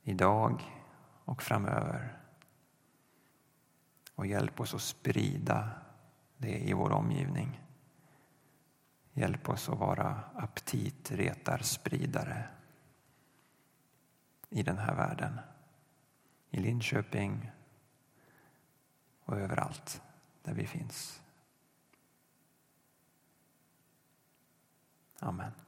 idag 0.04 0.64
och 1.26 1.44
framöver. 1.44 2.18
Och 4.16 4.26
hjälp 4.26 4.60
oss 4.60 4.74
att 4.74 4.82
sprida 4.82 5.70
det 6.38 6.60
i 6.60 6.74
vår 6.74 6.92
omgivning. 6.92 7.62
Hjälp 9.14 9.50
oss 9.50 9.70
att 9.70 9.80
vara 9.80 10.20
aptitretarspridare 10.36 12.48
i 14.50 14.64
den 14.64 14.78
här 14.78 14.96
världen 14.96 15.40
i 16.50 16.60
Linköping 16.60 17.52
och 19.26 19.40
överallt 19.40 20.02
där 20.44 20.54
vi 20.54 20.68
finns. 20.68 21.23
Amen. 25.24 25.63